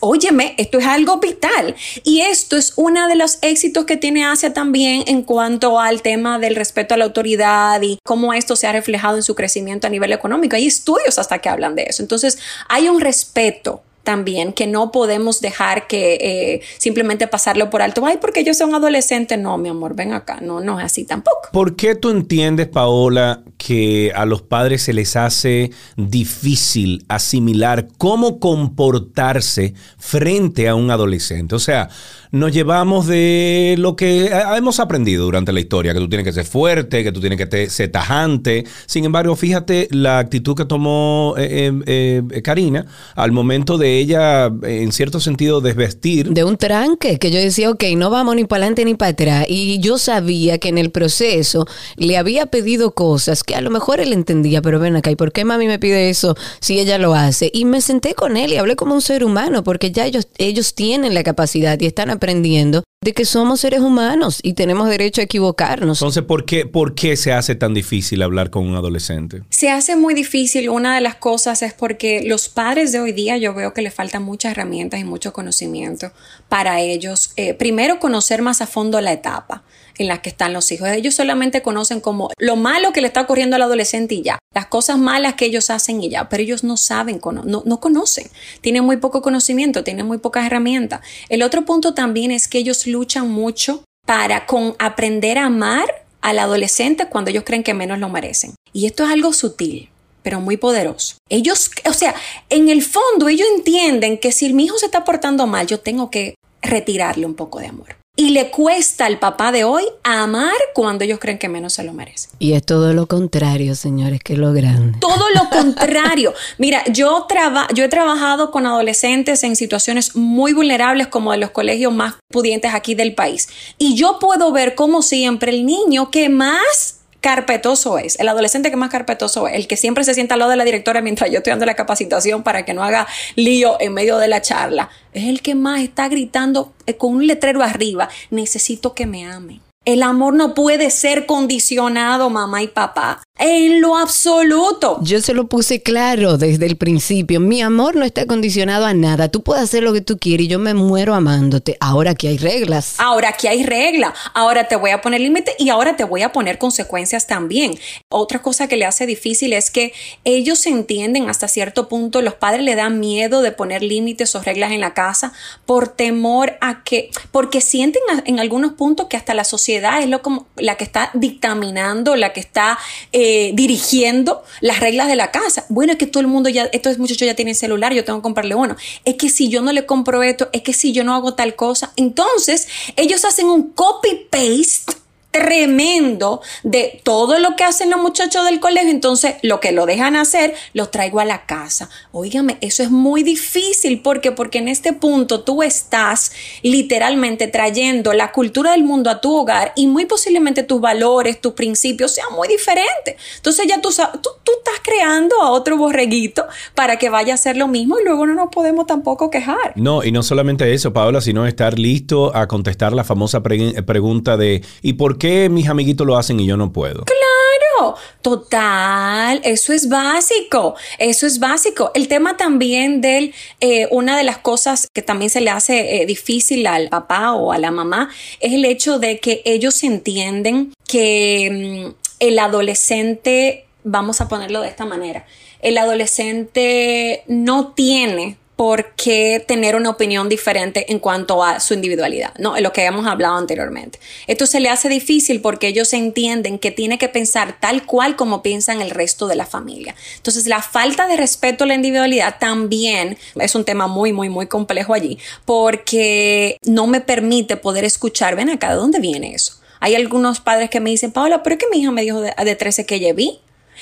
óyeme, 0.00 0.56
esto 0.58 0.80
es 0.80 0.86
algo 0.86 1.18
vital. 1.18 1.76
Y 2.02 2.22
esto 2.22 2.56
es 2.56 2.72
uno 2.74 3.06
de 3.06 3.14
los 3.14 3.38
éxitos 3.42 3.84
que 3.84 3.96
tiene 3.96 4.24
Asia 4.24 4.52
también 4.52 5.04
en 5.06 5.22
cuanto 5.22 5.78
al 5.78 6.02
tema 6.02 6.40
del 6.40 6.56
respeto 6.56 6.94
a 6.94 6.96
la 6.96 7.04
autoridad 7.04 7.80
y 7.80 8.00
cómo 8.02 8.34
esto 8.34 8.56
se 8.56 8.66
ha 8.66 8.72
reflejado 8.72 9.16
en 9.16 9.22
su 9.22 9.36
crecimiento 9.36 9.86
a 9.86 9.90
nivel 9.90 10.12
económico. 10.12 10.56
Hay 10.56 10.66
estudios 10.66 11.16
hasta 11.16 11.38
que 11.38 11.48
hablan 11.48 11.76
de 11.76 11.84
eso. 11.84 12.02
Entonces, 12.02 12.40
hay 12.68 12.88
un 12.88 13.00
respeto 13.00 13.82
también 14.02 14.52
que 14.52 14.66
no 14.66 14.90
podemos 14.90 15.40
dejar 15.40 15.86
que 15.86 16.14
eh, 16.14 16.60
simplemente 16.78 17.26
pasarlo 17.28 17.70
por 17.70 17.82
alto. 17.82 18.04
Ay, 18.04 18.18
porque 18.20 18.40
ellos 18.40 18.56
son 18.56 18.74
adolescentes. 18.74 19.38
No, 19.38 19.58
mi 19.58 19.68
amor, 19.68 19.94
ven 19.94 20.12
acá. 20.12 20.38
No, 20.40 20.60
no 20.60 20.78
es 20.78 20.86
así 20.86 21.04
tampoco. 21.04 21.48
¿Por 21.52 21.76
qué 21.76 21.94
tú 21.94 22.10
entiendes, 22.10 22.68
Paola, 22.68 23.42
que 23.58 24.12
a 24.14 24.26
los 24.26 24.42
padres 24.42 24.82
se 24.82 24.92
les 24.92 25.16
hace 25.16 25.70
difícil 25.96 27.04
asimilar 27.08 27.88
cómo 27.98 28.40
comportarse 28.40 29.74
frente 29.98 30.68
a 30.68 30.74
un 30.74 30.90
adolescente? 30.90 31.54
O 31.54 31.60
sea, 31.60 31.88
nos 32.32 32.50
llevamos 32.50 33.06
de 33.06 33.76
lo 33.78 33.94
que 33.94 34.30
hemos 34.56 34.80
aprendido 34.80 35.26
durante 35.26 35.52
la 35.52 35.60
historia, 35.60 35.92
que 35.92 36.00
tú 36.00 36.08
tienes 36.08 36.24
que 36.24 36.32
ser 36.32 36.46
fuerte, 36.46 37.04
que 37.04 37.12
tú 37.12 37.20
tienes 37.20 37.38
que 37.38 37.68
ser 37.68 37.90
tajante. 37.90 38.64
Sin 38.86 39.04
embargo, 39.04 39.36
fíjate 39.36 39.86
la 39.90 40.18
actitud 40.18 40.56
que 40.56 40.64
tomó 40.64 41.34
eh, 41.36 41.70
eh, 41.86 42.42
Karina 42.42 42.86
al 43.14 43.32
momento 43.32 43.76
de 43.76 43.91
ella, 43.98 44.52
en 44.62 44.92
cierto 44.92 45.20
sentido, 45.20 45.60
desvestir. 45.60 46.28
De 46.30 46.44
un 46.44 46.56
tranque, 46.56 47.18
que 47.18 47.30
yo 47.30 47.38
decía, 47.38 47.70
ok, 47.70 47.84
no 47.96 48.10
vamos 48.10 48.36
ni 48.36 48.44
para 48.44 48.64
adelante 48.64 48.84
ni 48.84 48.94
para 48.94 49.10
atrás. 49.10 49.46
Y 49.48 49.78
yo 49.80 49.98
sabía 49.98 50.58
que 50.58 50.68
en 50.68 50.78
el 50.78 50.90
proceso 50.90 51.66
le 51.96 52.16
había 52.16 52.46
pedido 52.46 52.92
cosas 52.92 53.44
que 53.44 53.54
a 53.54 53.60
lo 53.60 53.70
mejor 53.70 54.00
él 54.00 54.12
entendía, 54.12 54.62
pero 54.62 54.78
ven 54.78 54.96
acá, 54.96 55.10
¿y 55.10 55.16
por 55.16 55.32
qué 55.32 55.44
mami 55.44 55.66
me 55.66 55.78
pide 55.78 56.10
eso 56.10 56.36
si 56.60 56.78
ella 56.78 56.98
lo 56.98 57.14
hace? 57.14 57.50
Y 57.52 57.64
me 57.64 57.80
senté 57.80 58.14
con 58.14 58.36
él 58.36 58.52
y 58.52 58.56
hablé 58.56 58.76
como 58.76 58.94
un 58.94 59.02
ser 59.02 59.24
humano, 59.24 59.64
porque 59.64 59.90
ya 59.90 60.06
ellos, 60.06 60.28
ellos 60.38 60.74
tienen 60.74 61.14
la 61.14 61.22
capacidad 61.22 61.78
y 61.80 61.86
están 61.86 62.10
aprendiendo 62.10 62.82
de 63.02 63.12
que 63.12 63.24
somos 63.24 63.60
seres 63.60 63.80
humanos 63.80 64.38
y 64.42 64.54
tenemos 64.54 64.88
derecho 64.88 65.20
a 65.20 65.24
equivocarnos. 65.24 65.98
Entonces, 65.98 66.22
¿por 66.22 66.44
qué, 66.44 66.66
¿por 66.66 66.94
qué 66.94 67.16
se 67.16 67.32
hace 67.32 67.56
tan 67.56 67.74
difícil 67.74 68.22
hablar 68.22 68.50
con 68.50 68.66
un 68.66 68.76
adolescente? 68.76 69.42
Se 69.50 69.70
hace 69.70 69.96
muy 69.96 70.14
difícil. 70.14 70.70
Una 70.70 70.94
de 70.94 71.00
las 71.00 71.16
cosas 71.16 71.62
es 71.62 71.74
porque 71.74 72.22
los 72.24 72.48
padres 72.48 72.92
de 72.92 73.00
hoy 73.00 73.12
día 73.12 73.36
yo 73.36 73.54
veo 73.54 73.74
que 73.74 73.82
les 73.82 73.92
faltan 73.92 74.22
muchas 74.22 74.52
herramientas 74.52 75.00
y 75.00 75.04
mucho 75.04 75.32
conocimiento 75.32 76.12
para 76.48 76.80
ellos. 76.80 77.32
Eh, 77.36 77.54
primero, 77.54 77.98
conocer 77.98 78.40
más 78.40 78.62
a 78.62 78.68
fondo 78.68 79.00
la 79.00 79.12
etapa 79.12 79.64
en 79.98 80.08
la 80.08 80.22
que 80.22 80.30
están 80.30 80.52
los 80.52 80.70
hijos. 80.72 80.88
Ellos 80.88 81.14
solamente 81.14 81.62
conocen 81.62 82.00
como 82.00 82.30
lo 82.38 82.56
malo 82.56 82.92
que 82.92 83.00
le 83.00 83.06
está 83.06 83.22
ocurriendo 83.22 83.56
al 83.56 83.62
adolescente 83.62 84.14
y 84.14 84.22
ya, 84.22 84.38
las 84.54 84.66
cosas 84.66 84.98
malas 84.98 85.34
que 85.34 85.46
ellos 85.46 85.70
hacen 85.70 86.02
y 86.02 86.10
ya, 86.10 86.28
pero 86.28 86.42
ellos 86.42 86.64
no 86.64 86.76
saben, 86.76 87.20
no, 87.44 87.62
no 87.64 87.80
conocen, 87.80 88.28
tienen 88.60 88.84
muy 88.84 88.96
poco 88.96 89.22
conocimiento, 89.22 89.84
tienen 89.84 90.06
muy 90.06 90.18
pocas 90.18 90.46
herramientas. 90.46 91.00
El 91.28 91.42
otro 91.42 91.64
punto 91.64 91.94
también 91.94 92.30
es 92.30 92.48
que 92.48 92.58
ellos 92.58 92.86
luchan 92.86 93.30
mucho 93.30 93.84
para 94.06 94.46
con 94.46 94.74
aprender 94.78 95.38
a 95.38 95.46
amar 95.46 96.04
al 96.20 96.38
adolescente 96.38 97.06
cuando 97.06 97.30
ellos 97.30 97.44
creen 97.44 97.62
que 97.62 97.74
menos 97.74 97.98
lo 97.98 98.08
merecen. 98.08 98.54
Y 98.72 98.86
esto 98.86 99.04
es 99.04 99.10
algo 99.10 99.32
sutil 99.32 99.88
pero 100.22 100.40
muy 100.40 100.56
poderoso. 100.56 101.16
Ellos, 101.28 101.70
o 101.84 101.92
sea, 101.92 102.14
en 102.48 102.68
el 102.68 102.82
fondo 102.82 103.28
ellos 103.28 103.48
entienden 103.56 104.18
que 104.18 104.32
si 104.32 104.52
mi 104.52 104.64
hijo 104.64 104.78
se 104.78 104.86
está 104.86 105.04
portando 105.04 105.46
mal, 105.46 105.66
yo 105.66 105.80
tengo 105.80 106.10
que 106.10 106.36
retirarle 106.62 107.26
un 107.26 107.34
poco 107.34 107.58
de 107.58 107.66
amor. 107.66 107.96
Y 108.14 108.28
le 108.30 108.50
cuesta 108.50 109.06
al 109.06 109.18
papá 109.18 109.52
de 109.52 109.64
hoy 109.64 109.84
amar 110.02 110.52
cuando 110.74 111.02
ellos 111.02 111.18
creen 111.18 111.38
que 111.38 111.48
menos 111.48 111.72
se 111.72 111.82
lo 111.82 111.94
merecen. 111.94 112.30
Y 112.38 112.52
es 112.52 112.62
todo 112.62 112.92
lo 112.92 113.06
contrario, 113.06 113.74
señores, 113.74 114.20
que 114.22 114.36
lo 114.36 114.52
grande. 114.52 114.98
Todo 115.00 115.30
lo 115.34 115.48
contrario. 115.50 116.34
Mira, 116.58 116.84
yo, 116.92 117.26
yo 117.74 117.84
he 117.84 117.88
trabajado 117.88 118.50
con 118.50 118.66
adolescentes 118.66 119.42
en 119.44 119.56
situaciones 119.56 120.14
muy 120.14 120.52
vulnerables 120.52 121.06
como 121.06 121.32
de 121.32 121.38
los 121.38 121.52
colegios 121.52 121.94
más 121.94 122.16
pudientes 122.28 122.74
aquí 122.74 122.94
del 122.94 123.14
país. 123.14 123.48
Y 123.78 123.94
yo 123.94 124.18
puedo 124.18 124.52
ver 124.52 124.74
como 124.74 125.00
siempre 125.00 125.50
el 125.50 125.64
niño 125.64 126.10
que 126.10 126.28
más 126.28 127.01
carpetoso 127.22 127.96
es, 127.98 128.18
el 128.20 128.28
adolescente 128.28 128.70
que 128.70 128.76
más 128.76 128.90
carpetoso 128.90 129.48
es, 129.48 129.54
el 129.54 129.66
que 129.66 129.78
siempre 129.78 130.04
se 130.04 130.12
sienta 130.12 130.34
al 130.34 130.40
lado 130.40 130.50
de 130.50 130.58
la 130.58 130.64
directora 130.64 131.00
mientras 131.00 131.30
yo 131.30 131.38
estoy 131.38 131.52
dando 131.52 131.64
la 131.64 131.74
capacitación 131.74 132.42
para 132.42 132.66
que 132.66 132.74
no 132.74 132.82
haga 132.82 133.06
lío 133.36 133.78
en 133.80 133.94
medio 133.94 134.18
de 134.18 134.28
la 134.28 134.42
charla, 134.42 134.90
es 135.14 135.24
el 135.24 135.40
que 135.40 135.54
más 135.54 135.80
está 135.80 136.08
gritando 136.08 136.74
eh, 136.86 136.96
con 136.96 137.14
un 137.14 137.26
letrero 137.26 137.62
arriba, 137.62 138.10
necesito 138.30 138.92
que 138.92 139.06
me 139.06 139.24
amen. 139.24 139.62
El 139.84 140.04
amor 140.04 140.34
no 140.34 140.54
puede 140.54 140.90
ser 140.90 141.26
condicionado, 141.26 142.30
mamá 142.30 142.62
y 142.62 142.68
papá. 142.68 143.22
En 143.44 143.80
lo 143.80 143.96
absoluto. 143.96 145.00
Yo 145.02 145.20
se 145.20 145.34
lo 145.34 145.48
puse 145.48 145.82
claro 145.82 146.38
desde 146.38 146.64
el 146.64 146.76
principio. 146.76 147.40
Mi 147.40 147.60
amor 147.60 147.96
no 147.96 148.04
está 148.04 148.24
condicionado 148.24 148.86
a 148.86 148.94
nada. 148.94 149.30
Tú 149.30 149.42
puedes 149.42 149.64
hacer 149.64 149.82
lo 149.82 149.92
que 149.92 150.00
tú 150.00 150.16
quieres 150.16 150.46
y 150.46 150.48
yo 150.48 150.60
me 150.60 150.74
muero 150.74 151.12
amándote. 151.12 151.76
Ahora 151.80 152.14
que 152.14 152.28
hay 152.28 152.38
reglas. 152.38 152.94
Ahora 152.98 153.32
que 153.32 153.48
hay 153.48 153.64
reglas. 153.64 154.12
Ahora 154.32 154.68
te 154.68 154.76
voy 154.76 154.92
a 154.92 155.00
poner 155.00 155.22
límite 155.22 155.56
y 155.58 155.70
ahora 155.70 155.96
te 155.96 156.04
voy 156.04 156.22
a 156.22 156.30
poner 156.30 156.58
consecuencias 156.58 157.26
también. 157.26 157.76
Otra 158.10 158.40
cosa 158.40 158.68
que 158.68 158.76
le 158.76 158.84
hace 158.84 159.06
difícil 159.06 159.54
es 159.54 159.72
que 159.72 159.92
ellos 160.22 160.64
entienden 160.66 161.28
hasta 161.28 161.48
cierto 161.48 161.88
punto, 161.88 162.22
los 162.22 162.34
padres 162.34 162.62
le 162.62 162.76
dan 162.76 163.00
miedo 163.00 163.42
de 163.42 163.50
poner 163.50 163.82
límites 163.82 164.36
o 164.36 164.40
reglas 164.40 164.70
en 164.70 164.80
la 164.80 164.94
casa 164.94 165.32
por 165.66 165.88
temor 165.88 166.58
a 166.60 166.84
que, 166.84 167.10
porque 167.32 167.60
sienten 167.60 168.02
en 168.24 168.38
algunos 168.38 168.74
puntos 168.74 169.08
que 169.08 169.16
hasta 169.16 169.34
la 169.34 169.42
sociedad 169.42 170.00
es 170.00 170.08
lo 170.08 170.22
como 170.22 170.46
la 170.54 170.76
que 170.76 170.84
está 170.84 171.10
dictaminando, 171.14 172.14
la 172.14 172.32
que 172.32 172.38
está... 172.38 172.78
Eh, 173.10 173.31
dirigiendo 173.54 174.42
las 174.60 174.80
reglas 174.80 175.08
de 175.08 175.16
la 175.16 175.30
casa. 175.30 175.64
Bueno, 175.68 175.92
es 175.92 175.98
que 175.98 176.06
todo 176.06 176.20
el 176.20 176.26
mundo 176.26 176.48
ya, 176.48 176.64
estos 176.72 176.98
muchachos 176.98 177.26
ya 177.26 177.34
tienen 177.34 177.54
celular, 177.54 177.92
yo 177.92 178.04
tengo 178.04 178.18
que 178.18 178.22
comprarle 178.22 178.54
uno. 178.54 178.76
Es 179.04 179.14
que 179.16 179.28
si 179.28 179.48
yo 179.48 179.62
no 179.62 179.72
le 179.72 179.86
compro 179.86 180.22
esto, 180.22 180.48
es 180.52 180.62
que 180.62 180.72
si 180.72 180.92
yo 180.92 181.04
no 181.04 181.14
hago 181.14 181.34
tal 181.34 181.54
cosa, 181.54 181.92
entonces 181.96 182.68
ellos 182.96 183.24
hacen 183.24 183.46
un 183.46 183.70
copy-paste 183.70 185.01
tremendo 185.32 186.42
de 186.62 187.00
todo 187.02 187.38
lo 187.38 187.56
que 187.56 187.64
hacen 187.64 187.90
los 187.90 188.00
muchachos 188.00 188.44
del 188.44 188.60
colegio, 188.60 188.90
entonces 188.90 189.36
lo 189.42 189.60
que 189.60 189.72
lo 189.72 189.86
dejan 189.86 190.14
hacer, 190.14 190.54
lo 190.74 190.90
traigo 190.90 191.20
a 191.20 191.24
la 191.24 191.46
casa. 191.46 191.88
Óigame, 192.12 192.58
eso 192.60 192.82
es 192.82 192.90
muy 192.90 193.22
difícil 193.22 194.02
porque 194.02 194.30
porque 194.30 194.58
en 194.58 194.68
este 194.68 194.92
punto 194.92 195.40
tú 195.40 195.62
estás 195.62 196.32
literalmente 196.62 197.48
trayendo 197.48 198.12
la 198.12 198.30
cultura 198.30 198.72
del 198.72 198.84
mundo 198.84 199.08
a 199.08 199.20
tu 199.20 199.34
hogar 199.34 199.72
y 199.74 199.86
muy 199.86 200.04
posiblemente 200.04 200.62
tus 200.62 200.80
valores, 200.80 201.40
tus 201.40 201.54
principios 201.54 202.12
sean 202.12 202.28
muy 202.36 202.46
diferentes. 202.46 203.16
Entonces 203.36 203.66
ya 203.66 203.80
tú, 203.80 203.88
tú, 203.88 204.30
tú 204.44 204.52
estás 204.58 204.80
creando 204.82 205.40
a 205.40 205.50
otro 205.50 205.78
borreguito 205.78 206.44
para 206.74 206.98
que 206.98 207.08
vaya 207.08 207.32
a 207.32 207.36
hacer 207.36 207.56
lo 207.56 207.68
mismo 207.68 207.98
y 207.98 208.04
luego 208.04 208.26
no 208.26 208.34
nos 208.34 208.50
podemos 208.50 208.86
tampoco 208.86 209.30
quejar. 209.30 209.72
No, 209.76 210.04
y 210.04 210.12
no 210.12 210.22
solamente 210.22 210.74
eso, 210.74 210.92
Paola, 210.92 211.22
sino 211.22 211.46
estar 211.46 211.78
listo 211.78 212.36
a 212.36 212.46
contestar 212.46 212.92
la 212.92 213.04
famosa 213.04 213.42
pregunta 213.42 214.36
de 214.36 214.62
¿y 214.82 214.94
por 214.94 215.16
qué 215.18 215.21
mis 215.50 215.68
amiguitos 215.68 216.06
lo 216.06 216.16
hacen 216.16 216.40
y 216.40 216.46
yo 216.46 216.56
no 216.56 216.72
puedo? 216.72 217.04
Claro, 217.04 217.96
total, 218.20 219.40
eso 219.44 219.72
es 219.72 219.88
básico, 219.88 220.74
eso 220.98 221.26
es 221.26 221.38
básico. 221.38 221.90
El 221.94 222.08
tema 222.08 222.36
también 222.36 223.00
de 223.00 223.32
eh, 223.60 223.88
una 223.90 224.16
de 224.16 224.24
las 224.24 224.38
cosas 224.38 224.88
que 224.92 225.02
también 225.02 225.30
se 225.30 225.40
le 225.40 225.50
hace 225.50 226.02
eh, 226.02 226.06
difícil 226.06 226.66
al 226.66 226.88
papá 226.88 227.32
o 227.32 227.52
a 227.52 227.58
la 227.58 227.70
mamá 227.70 228.10
es 228.40 228.52
el 228.52 228.64
hecho 228.64 228.98
de 228.98 229.18
que 229.18 229.42
ellos 229.44 229.82
entienden 229.84 230.72
que 230.86 231.92
mm, 231.92 231.94
el 232.20 232.38
adolescente, 232.38 233.66
vamos 233.84 234.20
a 234.20 234.28
ponerlo 234.28 234.60
de 234.60 234.68
esta 234.68 234.84
manera, 234.84 235.26
el 235.60 235.78
adolescente 235.78 237.22
no 237.28 237.72
tiene 237.72 238.36
por 238.62 238.94
qué 238.94 239.44
tener 239.44 239.74
una 239.74 239.90
opinión 239.90 240.28
diferente 240.28 240.92
en 240.92 241.00
cuanto 241.00 241.42
a 241.42 241.58
su 241.58 241.74
individualidad, 241.74 242.32
¿no? 242.38 242.56
Lo 242.60 242.72
que 242.72 242.82
habíamos 242.82 243.08
hablado 243.08 243.34
anteriormente. 243.34 243.98
Esto 244.28 244.46
se 244.46 244.60
le 244.60 244.68
hace 244.68 244.88
difícil 244.88 245.40
porque 245.40 245.66
ellos 245.66 245.92
entienden 245.92 246.60
que 246.60 246.70
tiene 246.70 246.96
que 246.96 247.08
pensar 247.08 247.58
tal 247.58 247.84
cual 247.84 248.14
como 248.14 248.40
piensan 248.40 248.80
el 248.80 248.90
resto 248.90 249.26
de 249.26 249.34
la 249.34 249.46
familia. 249.46 249.96
Entonces, 250.16 250.46
la 250.46 250.62
falta 250.62 251.08
de 251.08 251.16
respeto 251.16 251.64
a 251.64 251.66
la 251.66 251.74
individualidad 251.74 252.36
también 252.38 253.18
es 253.34 253.56
un 253.56 253.64
tema 253.64 253.88
muy, 253.88 254.12
muy, 254.12 254.28
muy 254.28 254.46
complejo 254.46 254.94
allí, 254.94 255.18
porque 255.44 256.56
no 256.64 256.86
me 256.86 257.00
permite 257.00 257.56
poder 257.56 257.82
escuchar, 257.82 258.36
ven 258.36 258.48
acá, 258.48 258.70
¿de 258.70 258.76
dónde 258.76 259.00
viene 259.00 259.34
eso? 259.34 259.54
Hay 259.80 259.96
algunos 259.96 260.38
padres 260.38 260.70
que 260.70 260.78
me 260.78 260.90
dicen, 260.90 261.10
Paola, 261.10 261.42
pero 261.42 261.56
es 261.56 261.58
que 261.58 261.66
mi 261.68 261.80
hija 261.80 261.90
me 261.90 262.02
dijo 262.02 262.20
de, 262.20 262.32
de 262.32 262.54
13 262.54 262.86
que 262.86 262.94
ella 262.94 263.12
vi 263.12 263.40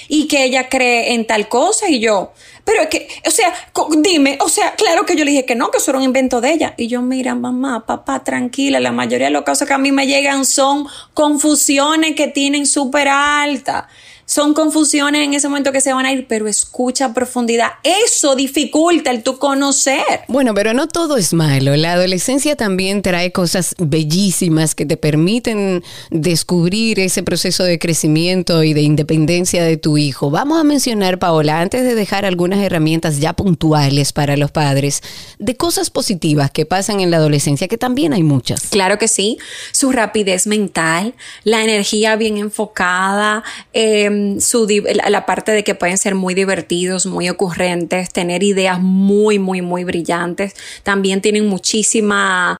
y 0.08 0.26
que 0.28 0.44
ella 0.44 0.68
cree 0.68 1.14
en 1.14 1.26
tal 1.26 1.48
cosa 1.48 1.88
y 1.88 2.00
yo, 2.00 2.32
pero 2.64 2.82
es 2.82 2.88
que, 2.88 3.08
o 3.26 3.30
sea, 3.30 3.52
dime, 3.98 4.38
o 4.40 4.48
sea, 4.48 4.74
claro 4.74 5.04
que 5.04 5.16
yo 5.16 5.24
le 5.24 5.32
dije 5.32 5.44
que 5.44 5.54
no, 5.54 5.70
que 5.70 5.78
eso 5.78 5.90
era 5.90 5.98
un 5.98 6.04
invento 6.04 6.40
de 6.40 6.52
ella. 6.52 6.74
Y 6.76 6.86
yo, 6.86 7.02
mira, 7.02 7.34
mamá, 7.34 7.84
papá, 7.86 8.22
tranquila, 8.22 8.78
la 8.80 8.92
mayoría 8.92 9.26
de 9.26 9.32
los 9.32 9.42
casos 9.42 9.66
que 9.66 9.74
a 9.74 9.78
mí 9.78 9.90
me 9.92 10.06
llegan 10.06 10.44
son 10.44 10.86
confusiones 11.14 12.14
que 12.14 12.28
tienen 12.28 12.66
súper 12.66 13.08
alta 13.08 13.88
son 14.30 14.54
confusiones 14.54 15.22
en 15.24 15.34
ese 15.34 15.48
momento 15.48 15.72
que 15.72 15.80
se 15.80 15.92
van 15.92 16.06
a 16.06 16.12
ir, 16.12 16.26
pero 16.28 16.46
escucha 16.46 17.06
a 17.06 17.12
profundidad. 17.12 17.70
Eso 17.82 18.36
dificulta 18.36 19.10
el 19.10 19.24
tu 19.24 19.38
conocer. 19.38 20.04
Bueno, 20.28 20.54
pero 20.54 20.72
no 20.72 20.86
todo 20.86 21.16
es 21.16 21.32
malo. 21.32 21.74
La 21.74 21.94
adolescencia 21.94 22.54
también 22.54 23.02
trae 23.02 23.32
cosas 23.32 23.74
bellísimas 23.78 24.76
que 24.76 24.86
te 24.86 24.96
permiten 24.96 25.82
descubrir 26.10 27.00
ese 27.00 27.24
proceso 27.24 27.64
de 27.64 27.80
crecimiento 27.80 28.62
y 28.62 28.72
de 28.72 28.82
independencia 28.82 29.64
de 29.64 29.76
tu 29.76 29.98
hijo. 29.98 30.30
Vamos 30.30 30.60
a 30.60 30.62
mencionar, 30.62 31.18
Paola, 31.18 31.60
antes 31.60 31.82
de 31.82 31.96
dejar 31.96 32.24
algunas 32.24 32.60
herramientas 32.60 33.18
ya 33.18 33.32
puntuales 33.32 34.12
para 34.12 34.36
los 34.36 34.52
padres, 34.52 35.02
de 35.40 35.56
cosas 35.56 35.90
positivas 35.90 36.52
que 36.52 36.66
pasan 36.66 37.00
en 37.00 37.10
la 37.10 37.16
adolescencia, 37.16 37.66
que 37.66 37.78
también 37.78 38.12
hay 38.12 38.22
muchas. 38.22 38.68
Claro 38.70 38.96
que 38.96 39.08
sí. 39.08 39.38
Su 39.72 39.90
rapidez 39.90 40.46
mental, 40.46 41.14
la 41.42 41.64
energía 41.64 42.14
bien 42.14 42.36
enfocada, 42.36 43.42
eh, 43.72 44.18
su, 44.40 44.66
la 45.04 45.26
parte 45.26 45.52
de 45.52 45.64
que 45.64 45.74
pueden 45.74 45.98
ser 45.98 46.14
muy 46.14 46.34
divertidos, 46.34 47.06
muy 47.06 47.28
ocurrentes, 47.28 48.12
tener 48.12 48.42
ideas 48.42 48.80
muy, 48.80 49.38
muy, 49.38 49.62
muy 49.62 49.84
brillantes. 49.84 50.54
También 50.82 51.20
tienen 51.20 51.46
muchísima 51.46 52.56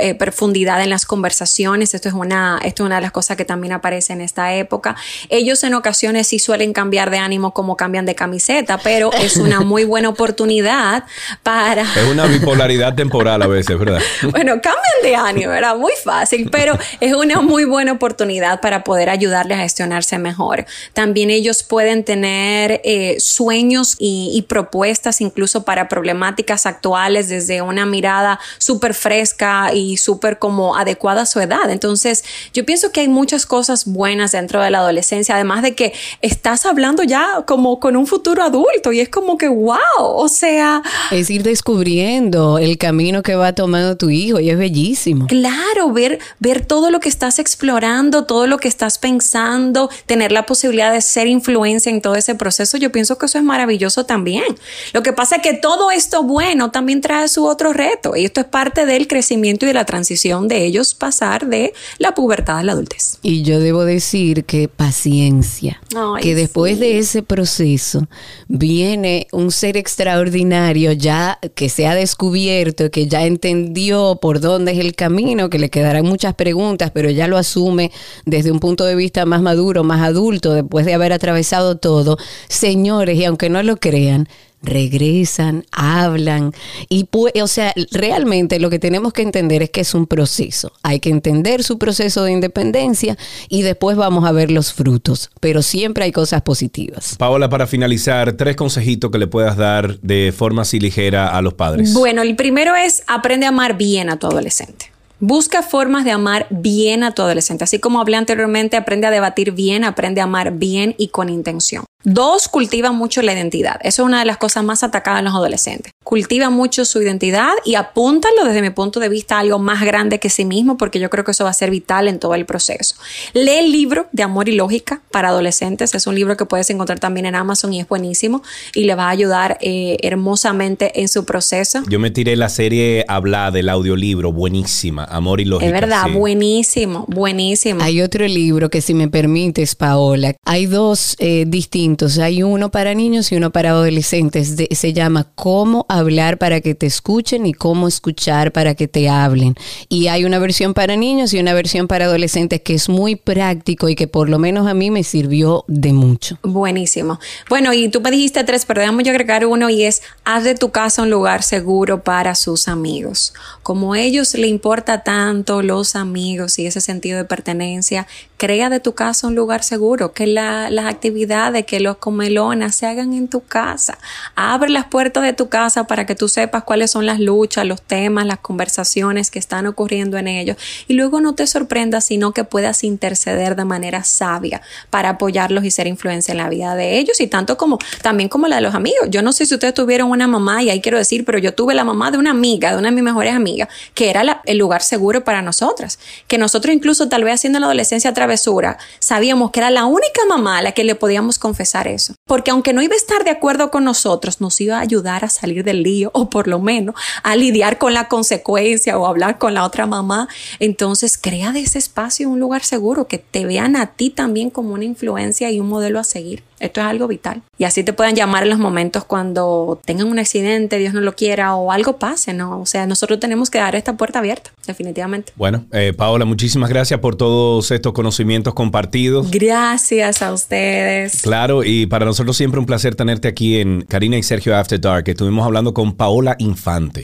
eh, 0.00 0.14
profundidad 0.14 0.82
en 0.82 0.90
las 0.90 1.06
conversaciones. 1.06 1.94
Esto 1.94 2.08
es, 2.08 2.14
una, 2.14 2.60
esto 2.62 2.82
es 2.82 2.86
una 2.86 2.96
de 2.96 3.00
las 3.02 3.12
cosas 3.12 3.36
que 3.36 3.46
también 3.46 3.72
aparece 3.72 4.12
en 4.12 4.20
esta 4.20 4.54
época. 4.54 4.94
Ellos 5.30 5.64
en 5.64 5.72
ocasiones 5.74 6.26
sí 6.26 6.38
suelen 6.38 6.72
cambiar 6.72 7.10
de 7.10 7.16
ánimo 7.16 7.54
como 7.54 7.76
cambian 7.76 8.04
de 8.04 8.14
camiseta, 8.14 8.78
pero 8.78 9.10
es 9.12 9.36
una 9.38 9.60
muy 9.62 9.84
buena 9.84 10.10
oportunidad 10.10 11.04
para... 11.42 11.82
Es 11.82 12.04
una 12.10 12.26
bipolaridad 12.26 12.94
temporal 12.94 13.40
a 13.40 13.46
veces, 13.46 13.78
¿verdad? 13.78 14.00
bueno, 14.30 14.60
cambian 14.60 15.02
de 15.02 15.16
ánimo, 15.16 15.50
¿verdad? 15.50 15.76
Muy 15.76 15.94
fácil, 16.04 16.48
pero 16.50 16.78
es 17.00 17.14
una 17.14 17.40
muy 17.40 17.64
buena 17.64 17.92
oportunidad 17.92 18.60
para 18.60 18.84
poder 18.84 19.08
ayudarles 19.08 19.58
a 19.58 19.62
gestionarse 19.62 20.18
mejor. 20.18 20.66
También 20.92 21.30
ellos 21.30 21.62
pueden 21.62 22.04
tener 22.04 22.80
eh, 22.84 23.16
sueños 23.20 23.96
y, 23.98 24.44
propuestas 24.48 25.20
incluso 25.20 25.64
para 25.64 25.88
problemáticas 25.88 26.64
actuales 26.64 27.28
desde 27.28 27.60
una 27.60 27.84
mirada 27.84 28.38
súper 28.58 28.94
fresca 28.94 29.74
y 29.74 29.96
súper 29.96 30.38
como 30.38 30.76
adecuada 30.76 31.22
a 31.22 31.26
su 31.26 31.40
edad. 31.40 31.70
Entonces, 31.70 32.24
yo 32.54 32.64
pienso 32.64 32.92
que 32.92 33.00
hay 33.00 33.08
muchas 33.08 33.46
cosas 33.46 33.84
buenas 33.84 34.32
dentro 34.32 34.62
de 34.62 34.70
la 34.70 34.78
adolescencia, 34.78 35.34
además 35.34 35.62
de 35.62 35.74
que 35.74 35.92
estás 36.22 36.66
hablando 36.66 37.02
ya 37.02 37.44
como 37.46 37.80
con 37.80 37.96
un 37.96 38.06
futuro 38.06 38.42
adulto 38.42 38.92
y 38.92 39.00
es 39.00 39.08
como 39.08 39.36
que, 39.36 39.48
wow, 39.48 39.78
o 39.98 40.28
sea... 40.28 40.82
Es 41.10 41.28
ir 41.30 41.42
descubriendo 41.42 42.58
el 42.58 42.78
camino 42.78 43.22
que 43.22 43.34
va 43.34 43.52
tomando 43.54 43.96
tu 43.96 44.10
hijo 44.10 44.40
y 44.40 44.50
es 44.50 44.58
bellísimo. 44.58 45.26
Claro, 45.26 45.92
ver, 45.92 46.18
ver 46.38 46.64
todo 46.64 46.90
lo 46.90 47.00
que 47.00 47.08
estás 47.08 47.38
explorando, 47.38 48.24
todo 48.24 48.46
lo 48.46 48.58
que 48.58 48.68
estás 48.68 48.98
pensando, 48.98 49.90
tener 50.06 50.32
la 50.32 50.46
posibilidad 50.46 50.67
de 50.68 51.00
ser 51.00 51.26
influencia 51.26 51.90
en 51.90 52.00
todo 52.00 52.14
ese 52.14 52.34
proceso, 52.34 52.76
yo 52.76 52.92
pienso 52.92 53.18
que 53.18 53.26
eso 53.26 53.38
es 53.38 53.44
maravilloso 53.44 54.04
también. 54.04 54.44
Lo 54.92 55.02
que 55.02 55.12
pasa 55.12 55.36
es 55.36 55.42
que 55.42 55.54
todo 55.54 55.90
esto 55.90 56.22
bueno 56.22 56.70
también 56.70 57.00
trae 57.00 57.28
su 57.28 57.44
otro 57.46 57.72
reto 57.72 58.16
y 58.16 58.24
esto 58.24 58.40
es 58.40 58.46
parte 58.46 58.86
del 58.86 59.08
crecimiento 59.08 59.64
y 59.64 59.68
de 59.68 59.74
la 59.74 59.84
transición 59.84 60.48
de 60.48 60.64
ellos 60.64 60.94
pasar 60.94 61.46
de 61.46 61.72
la 61.98 62.14
pubertad 62.14 62.58
a 62.58 62.62
la 62.62 62.72
adultez. 62.72 63.18
Y 63.22 63.42
yo 63.42 63.60
debo 63.60 63.84
decir 63.84 64.44
que 64.44 64.68
paciencia, 64.68 65.80
que 66.20 66.34
después 66.34 66.78
de 66.78 66.98
ese 66.98 67.22
proceso 67.22 68.06
viene 68.48 69.26
un 69.32 69.50
ser 69.50 69.76
extraordinario 69.76 70.92
ya 70.92 71.38
que 71.54 71.68
se 71.68 71.86
ha 71.86 71.94
descubierto, 71.94 72.90
que 72.90 73.06
ya 73.06 73.24
entendió 73.24 74.18
por 74.20 74.40
dónde 74.40 74.72
es 74.72 74.78
el 74.78 74.94
camino, 74.94 75.50
que 75.50 75.58
le 75.58 75.70
quedarán 75.70 76.04
muchas 76.04 76.34
preguntas, 76.34 76.90
pero 76.92 77.10
ya 77.10 77.26
lo 77.26 77.36
asume 77.36 77.90
desde 78.24 78.50
un 78.50 78.60
punto 78.60 78.84
de 78.84 78.94
vista 78.94 79.24
más 79.24 79.42
maduro, 79.42 79.84
más 79.84 80.02
adulto, 80.02 80.57
después 80.62 80.86
de 80.86 80.94
haber 80.94 81.12
atravesado 81.12 81.76
todo, 81.76 82.18
señores, 82.48 83.18
y 83.18 83.24
aunque 83.24 83.50
no 83.50 83.62
lo 83.62 83.76
crean, 83.76 84.28
regresan, 84.62 85.64
hablan 85.70 86.52
y 86.88 87.08
o 87.40 87.46
sea, 87.46 87.72
realmente 87.92 88.58
lo 88.58 88.70
que 88.70 88.78
tenemos 88.78 89.12
que 89.12 89.22
entender 89.22 89.62
es 89.62 89.70
que 89.70 89.80
es 89.80 89.94
un 89.94 90.06
proceso. 90.06 90.72
Hay 90.82 91.00
que 91.00 91.10
entender 91.10 91.62
su 91.62 91.78
proceso 91.78 92.24
de 92.24 92.32
independencia 92.32 93.16
y 93.48 93.62
después 93.62 93.96
vamos 93.96 94.24
a 94.24 94.32
ver 94.32 94.50
los 94.50 94.72
frutos, 94.72 95.30
pero 95.40 95.62
siempre 95.62 96.04
hay 96.04 96.12
cosas 96.12 96.42
positivas. 96.42 97.16
Paola, 97.18 97.48
para 97.48 97.66
finalizar, 97.66 98.32
tres 98.32 98.56
consejitos 98.56 99.10
que 99.10 99.18
le 99.18 99.26
puedas 99.26 99.56
dar 99.56 99.98
de 100.00 100.32
forma 100.36 100.62
así 100.62 100.80
ligera 100.80 101.28
a 101.28 101.42
los 101.42 101.54
padres. 101.54 101.94
Bueno, 101.94 102.22
el 102.22 102.36
primero 102.36 102.74
es 102.74 103.02
aprende 103.06 103.46
a 103.46 103.50
amar 103.50 103.76
bien 103.76 104.10
a 104.10 104.18
tu 104.18 104.26
adolescente. 104.26 104.92
Busca 105.20 105.62
formas 105.62 106.04
de 106.04 106.12
amar 106.12 106.46
bien 106.48 107.02
a 107.02 107.12
tu 107.12 107.22
adolescente. 107.22 107.64
Así 107.64 107.80
como 107.80 108.00
hablé 108.00 108.16
anteriormente, 108.16 108.76
aprende 108.76 109.08
a 109.08 109.10
debatir 109.10 109.50
bien, 109.50 109.82
aprende 109.82 110.20
a 110.20 110.24
amar 110.24 110.52
bien 110.52 110.94
y 110.96 111.08
con 111.08 111.28
intención. 111.28 111.84
Dos, 112.04 112.46
cultiva 112.46 112.92
mucho 112.92 113.22
la 113.22 113.32
identidad. 113.32 113.80
Eso 113.82 114.02
es 114.02 114.06
una 114.06 114.20
de 114.20 114.24
las 114.24 114.36
cosas 114.36 114.62
más 114.62 114.84
atacadas 114.84 115.18
en 115.18 115.24
los 115.24 115.34
adolescentes. 115.34 115.90
Cultiva 116.04 116.48
mucho 116.48 116.84
su 116.84 117.02
identidad 117.02 117.50
y 117.64 117.74
apúntalo 117.74 118.44
desde 118.44 118.62
mi 118.62 118.70
punto 118.70 119.00
de 119.00 119.08
vista 119.08 119.36
a 119.36 119.40
algo 119.40 119.58
más 119.58 119.84
grande 119.84 120.20
que 120.20 120.30
sí 120.30 120.44
mismo, 120.44 120.76
porque 120.76 121.00
yo 121.00 121.10
creo 121.10 121.24
que 121.24 121.32
eso 121.32 121.42
va 121.42 121.50
a 121.50 121.54
ser 121.54 121.72
vital 121.72 122.06
en 122.06 122.20
todo 122.20 122.36
el 122.36 122.46
proceso. 122.46 122.94
Lee 123.34 123.58
el 123.58 123.72
libro 123.72 124.06
de 124.12 124.22
Amor 124.22 124.48
y 124.48 124.54
Lógica 124.54 125.02
para 125.10 125.30
adolescentes. 125.30 125.92
Es 125.92 126.06
un 126.06 126.14
libro 126.14 126.36
que 126.36 126.46
puedes 126.46 126.70
encontrar 126.70 127.00
también 127.00 127.26
en 127.26 127.34
Amazon 127.34 127.74
y 127.74 127.80
es 127.80 127.88
buenísimo 127.88 128.42
y 128.74 128.84
le 128.84 128.94
va 128.94 129.06
a 129.06 129.10
ayudar 129.10 129.58
eh, 129.60 129.96
hermosamente 130.02 131.00
en 131.00 131.08
su 131.08 131.24
proceso. 131.24 131.82
Yo 131.88 131.98
me 131.98 132.12
tiré 132.12 132.36
la 132.36 132.48
serie 132.48 133.04
Habla 133.08 133.50
del 133.50 133.68
audiolibro, 133.68 134.32
buenísima, 134.32 135.02
Amor 135.04 135.40
y 135.40 135.46
Lógica. 135.46 135.66
Es 135.66 135.72
verdad, 135.72 136.06
buenísimo, 136.12 137.06
buenísimo. 137.08 137.82
Hay 137.82 138.02
otro 138.02 138.24
libro 138.28 138.70
que 138.70 138.82
si 138.82 138.94
me 138.94 139.08
permites, 139.08 139.74
Paola, 139.74 140.36
hay 140.44 140.66
dos 140.66 141.16
eh, 141.18 141.44
distintos 141.48 141.87
distintos. 141.88 142.18
Hay 142.18 142.42
uno 142.42 142.70
para 142.70 142.94
niños 142.94 143.32
y 143.32 143.36
uno 143.36 143.50
para 143.50 143.70
adolescentes. 143.70 144.54
Se 144.70 144.92
llama 144.92 145.28
Cómo 145.34 145.86
hablar 145.88 146.38
para 146.38 146.60
que 146.60 146.74
te 146.74 146.86
escuchen 146.86 147.46
y 147.46 147.54
cómo 147.54 147.88
escuchar 147.88 148.52
para 148.52 148.74
que 148.74 148.88
te 148.88 149.08
hablen. 149.08 149.54
Y 149.88 150.08
hay 150.08 150.24
una 150.24 150.38
versión 150.38 150.74
para 150.74 150.96
niños 150.96 151.32
y 151.32 151.38
una 151.38 151.54
versión 151.54 151.88
para 151.88 152.06
adolescentes 152.06 152.60
que 152.60 152.74
es 152.74 152.88
muy 152.88 153.16
práctico 153.16 153.88
y 153.88 153.94
que 153.94 154.06
por 154.06 154.28
lo 154.28 154.38
menos 154.38 154.66
a 154.66 154.74
mí 154.74 154.90
me 154.90 155.02
sirvió 155.02 155.64
de 155.68 155.92
mucho. 155.92 156.38
Buenísimo. 156.42 157.18
Bueno, 157.48 157.72
y 157.72 157.88
tú 157.88 158.00
me 158.00 158.10
dijiste 158.10 158.44
tres, 158.44 158.64
pero 158.66 158.80
déjame 158.80 159.04
yo 159.04 159.10
agregar 159.12 159.46
uno 159.46 159.70
y 159.70 159.84
es 159.84 160.02
haz 160.24 160.44
de 160.44 160.54
tu 160.54 160.70
casa 160.70 161.02
un 161.02 161.10
lugar 161.10 161.42
seguro 161.42 162.02
para 162.02 162.34
sus 162.34 162.68
amigos. 162.68 163.32
Como 163.62 163.94
a 163.94 164.00
ellos 164.00 164.34
le 164.34 164.46
importa 164.46 165.02
tanto 165.02 165.62
los 165.62 165.96
amigos 165.96 166.58
y 166.58 166.66
ese 166.66 166.80
sentido 166.80 167.18
de 167.18 167.24
pertenencia, 167.24 168.06
crea 168.38 168.70
de 168.70 168.80
tu 168.80 168.94
casa 168.94 169.26
un 169.26 169.34
lugar 169.34 169.62
seguro, 169.62 170.12
que 170.12 170.26
la- 170.26 170.70
las 170.70 170.86
actividades, 170.86 171.66
que 171.66 171.80
los 171.80 171.96
comelonas 171.98 172.74
se 172.76 172.86
hagan 172.86 173.12
en 173.12 173.28
tu 173.28 173.40
casa. 173.40 173.98
Abre 174.36 174.70
las 174.70 174.86
puertas 174.86 175.24
de 175.24 175.32
tu 175.32 175.48
casa 175.48 175.84
para 175.84 176.06
que 176.06 176.14
tú 176.14 176.28
sepas 176.28 176.62
cuáles 176.62 176.92
son 176.92 177.04
las 177.04 177.18
luchas, 177.18 177.66
los 177.66 177.82
temas, 177.82 178.26
las 178.26 178.38
conversaciones 178.38 179.30
que 179.32 179.40
están 179.40 179.66
ocurriendo 179.66 180.16
en 180.18 180.28
ellos. 180.28 180.56
Y 180.86 180.94
luego 180.94 181.20
no 181.20 181.34
te 181.34 181.46
sorprendas, 181.48 182.04
sino 182.04 182.32
que 182.32 182.44
puedas 182.44 182.84
interceder 182.84 183.56
de 183.56 183.64
manera 183.64 184.04
sabia 184.04 184.62
para 184.88 185.10
apoyarlos 185.10 185.64
y 185.64 185.70
ser 185.72 185.88
influencia 185.88 186.30
en 186.32 186.38
la 186.38 186.48
vida 186.48 186.76
de 186.76 186.98
ellos 186.98 187.20
y 187.20 187.26
tanto 187.26 187.56
como 187.56 187.78
también 188.02 188.28
como 188.28 188.46
la 188.46 188.56
de 188.56 188.62
los 188.62 188.74
amigos. 188.76 189.08
Yo 189.10 189.20
no 189.20 189.32
sé 189.32 189.46
si 189.46 189.54
ustedes 189.54 189.74
tuvieron 189.74 190.10
una 190.10 190.28
mamá 190.28 190.62
y 190.62 190.70
ahí 190.70 190.80
quiero 190.80 190.96
decir, 190.96 191.24
pero 191.24 191.38
yo 191.38 191.54
tuve 191.54 191.74
la 191.74 191.82
mamá 191.82 192.12
de 192.12 192.18
una 192.18 192.30
amiga, 192.30 192.70
de 192.70 192.78
una 192.78 192.90
de 192.90 192.94
mis 192.94 193.02
mejores 193.04 193.34
amigas, 193.34 193.68
que 193.94 194.10
era 194.10 194.42
el 194.44 194.58
lugar 194.58 194.82
seguro 194.82 195.24
para 195.24 195.42
nosotras. 195.42 195.98
Que 196.28 196.38
nosotros 196.38 196.72
incluso 196.72 197.08
tal 197.08 197.24
vez 197.24 197.34
haciendo 197.34 197.56
en 197.58 197.62
la 197.62 197.66
adolescencia 197.66 198.14
travesura, 198.28 198.76
sabíamos 198.98 199.50
que 199.50 199.60
era 199.60 199.70
la 199.70 199.86
única 199.86 200.20
mamá 200.28 200.58
a 200.58 200.62
la 200.62 200.72
que 200.72 200.84
le 200.84 200.94
podíamos 200.94 201.38
confesar 201.38 201.88
eso. 201.88 202.14
Porque 202.26 202.50
aunque 202.50 202.74
no 202.74 202.82
iba 202.82 202.92
a 202.92 202.96
estar 202.96 203.24
de 203.24 203.30
acuerdo 203.30 203.70
con 203.70 203.84
nosotros, 203.84 204.42
nos 204.42 204.60
iba 204.60 204.76
a 204.76 204.80
ayudar 204.80 205.24
a 205.24 205.30
salir 205.30 205.64
del 205.64 205.82
lío 205.82 206.10
o 206.12 206.28
por 206.28 206.46
lo 206.46 206.58
menos 206.58 206.94
a 207.22 207.36
lidiar 207.36 207.78
con 207.78 207.94
la 207.94 208.08
consecuencia 208.08 208.98
o 208.98 209.06
hablar 209.06 209.38
con 209.38 209.54
la 209.54 209.64
otra 209.64 209.86
mamá. 209.86 210.28
Entonces 210.58 211.16
crea 211.16 211.52
de 211.52 211.60
ese 211.60 211.78
espacio 211.78 212.28
un 212.28 212.38
lugar 212.38 212.64
seguro, 212.64 213.06
que 213.06 213.16
te 213.16 213.46
vean 213.46 213.76
a 213.76 213.86
ti 213.86 214.10
también 214.10 214.50
como 214.50 214.74
una 214.74 214.84
influencia 214.84 215.50
y 215.50 215.58
un 215.58 215.68
modelo 215.68 215.98
a 215.98 216.04
seguir. 216.04 216.47
Esto 216.60 216.80
es 216.80 216.86
algo 216.86 217.08
vital. 217.08 217.42
Y 217.56 217.64
así 217.64 217.84
te 217.84 217.92
puedan 217.92 218.14
llamar 218.14 218.44
en 218.44 218.50
los 218.50 218.58
momentos 218.58 219.04
cuando 219.04 219.80
tengan 219.84 220.08
un 220.08 220.18
accidente, 220.18 220.78
Dios 220.78 220.94
no 220.94 221.00
lo 221.00 221.14
quiera, 221.14 221.54
o 221.54 221.72
algo 221.72 221.98
pase, 221.98 222.32
¿no? 222.32 222.60
O 222.60 222.66
sea, 222.66 222.86
nosotros 222.86 223.20
tenemos 223.20 223.50
que 223.50 223.58
dar 223.58 223.76
esta 223.76 223.96
puerta 223.96 224.18
abierta, 224.18 224.50
definitivamente. 224.66 225.32
Bueno, 225.36 225.64
eh, 225.72 225.92
Paola, 225.96 226.24
muchísimas 226.24 226.70
gracias 226.70 227.00
por 227.00 227.16
todos 227.16 227.70
estos 227.70 227.92
conocimientos 227.92 228.54
compartidos. 228.54 229.30
Gracias 229.30 230.22
a 230.22 230.32
ustedes. 230.32 231.22
Claro, 231.22 231.64
y 231.64 231.86
para 231.86 232.04
nosotros 232.04 232.36
siempre 232.36 232.60
un 232.60 232.66
placer 232.66 232.94
tenerte 232.94 233.28
aquí 233.28 233.60
en 233.60 233.82
Karina 233.82 234.16
y 234.16 234.22
Sergio 234.22 234.56
After 234.56 234.80
Dark. 234.80 235.08
Estuvimos 235.08 235.44
hablando 235.44 235.74
con 235.74 235.94
Paola 235.94 236.36
Infante. 236.38 237.02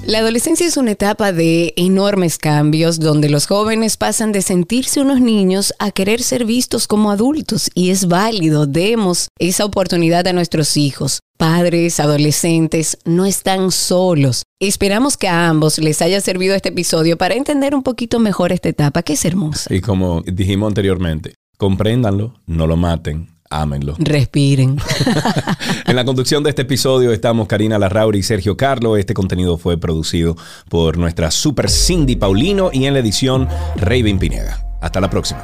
La 0.05 0.19
adolescencia 0.19 0.67
es 0.67 0.77
una 0.77 0.91
etapa 0.91 1.31
de 1.31 1.73
enormes 1.77 2.37
cambios 2.37 2.99
donde 2.99 3.29
los 3.29 3.47
jóvenes 3.47 3.97
pasan 3.97 4.31
de 4.31 4.43
sentirse 4.43 5.01
unos 5.01 5.19
niños 5.19 5.73
a 5.79 5.89
querer 5.89 6.21
ser 6.21 6.45
vistos 6.45 6.85
como 6.85 7.09
adultos 7.09 7.71
y 7.73 7.89
es 7.89 8.07
válido, 8.07 8.67
demos 8.67 9.29
esa 9.39 9.65
oportunidad 9.65 10.27
a 10.27 10.33
nuestros 10.33 10.77
hijos. 10.77 11.21
Padres, 11.41 11.99
adolescentes, 11.99 12.99
no 13.03 13.25
están 13.25 13.71
solos. 13.71 14.43
Esperamos 14.59 15.17
que 15.17 15.27
a 15.27 15.49
ambos 15.49 15.79
les 15.79 16.03
haya 16.03 16.21
servido 16.21 16.53
este 16.53 16.69
episodio 16.69 17.17
para 17.17 17.33
entender 17.33 17.73
un 17.73 17.81
poquito 17.81 18.19
mejor 18.19 18.51
esta 18.51 18.69
etapa 18.69 19.01
que 19.01 19.13
es 19.13 19.25
hermosa. 19.25 19.73
Y 19.73 19.81
como 19.81 20.21
dijimos 20.21 20.67
anteriormente, 20.67 21.33
compréndanlo, 21.57 22.35
no 22.45 22.67
lo 22.67 22.77
maten, 22.77 23.27
ámenlo. 23.49 23.95
Respiren. 23.97 24.77
En 25.87 25.95
la 25.95 26.05
conducción 26.05 26.43
de 26.43 26.51
este 26.51 26.61
episodio 26.61 27.11
estamos 27.11 27.47
Karina 27.47 27.79
Larrauri 27.79 28.19
y 28.19 28.23
Sergio 28.23 28.55
Carlo. 28.55 28.95
Este 28.95 29.15
contenido 29.15 29.57
fue 29.57 29.79
producido 29.79 30.37
por 30.69 30.99
nuestra 30.99 31.31
super 31.31 31.71
Cindy 31.71 32.17
Paulino 32.17 32.69
y 32.71 32.85
en 32.85 32.93
la 32.93 32.99
edición 32.99 33.47
Raven 33.77 34.19
Pineda. 34.19 34.63
Hasta 34.79 35.01
la 35.01 35.09
próxima. 35.09 35.43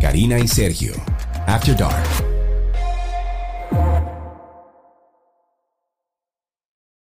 Karina 0.00 0.38
y 0.38 0.48
Sergio. 0.48 0.94
After 1.46 1.76
Dark. 1.76 2.23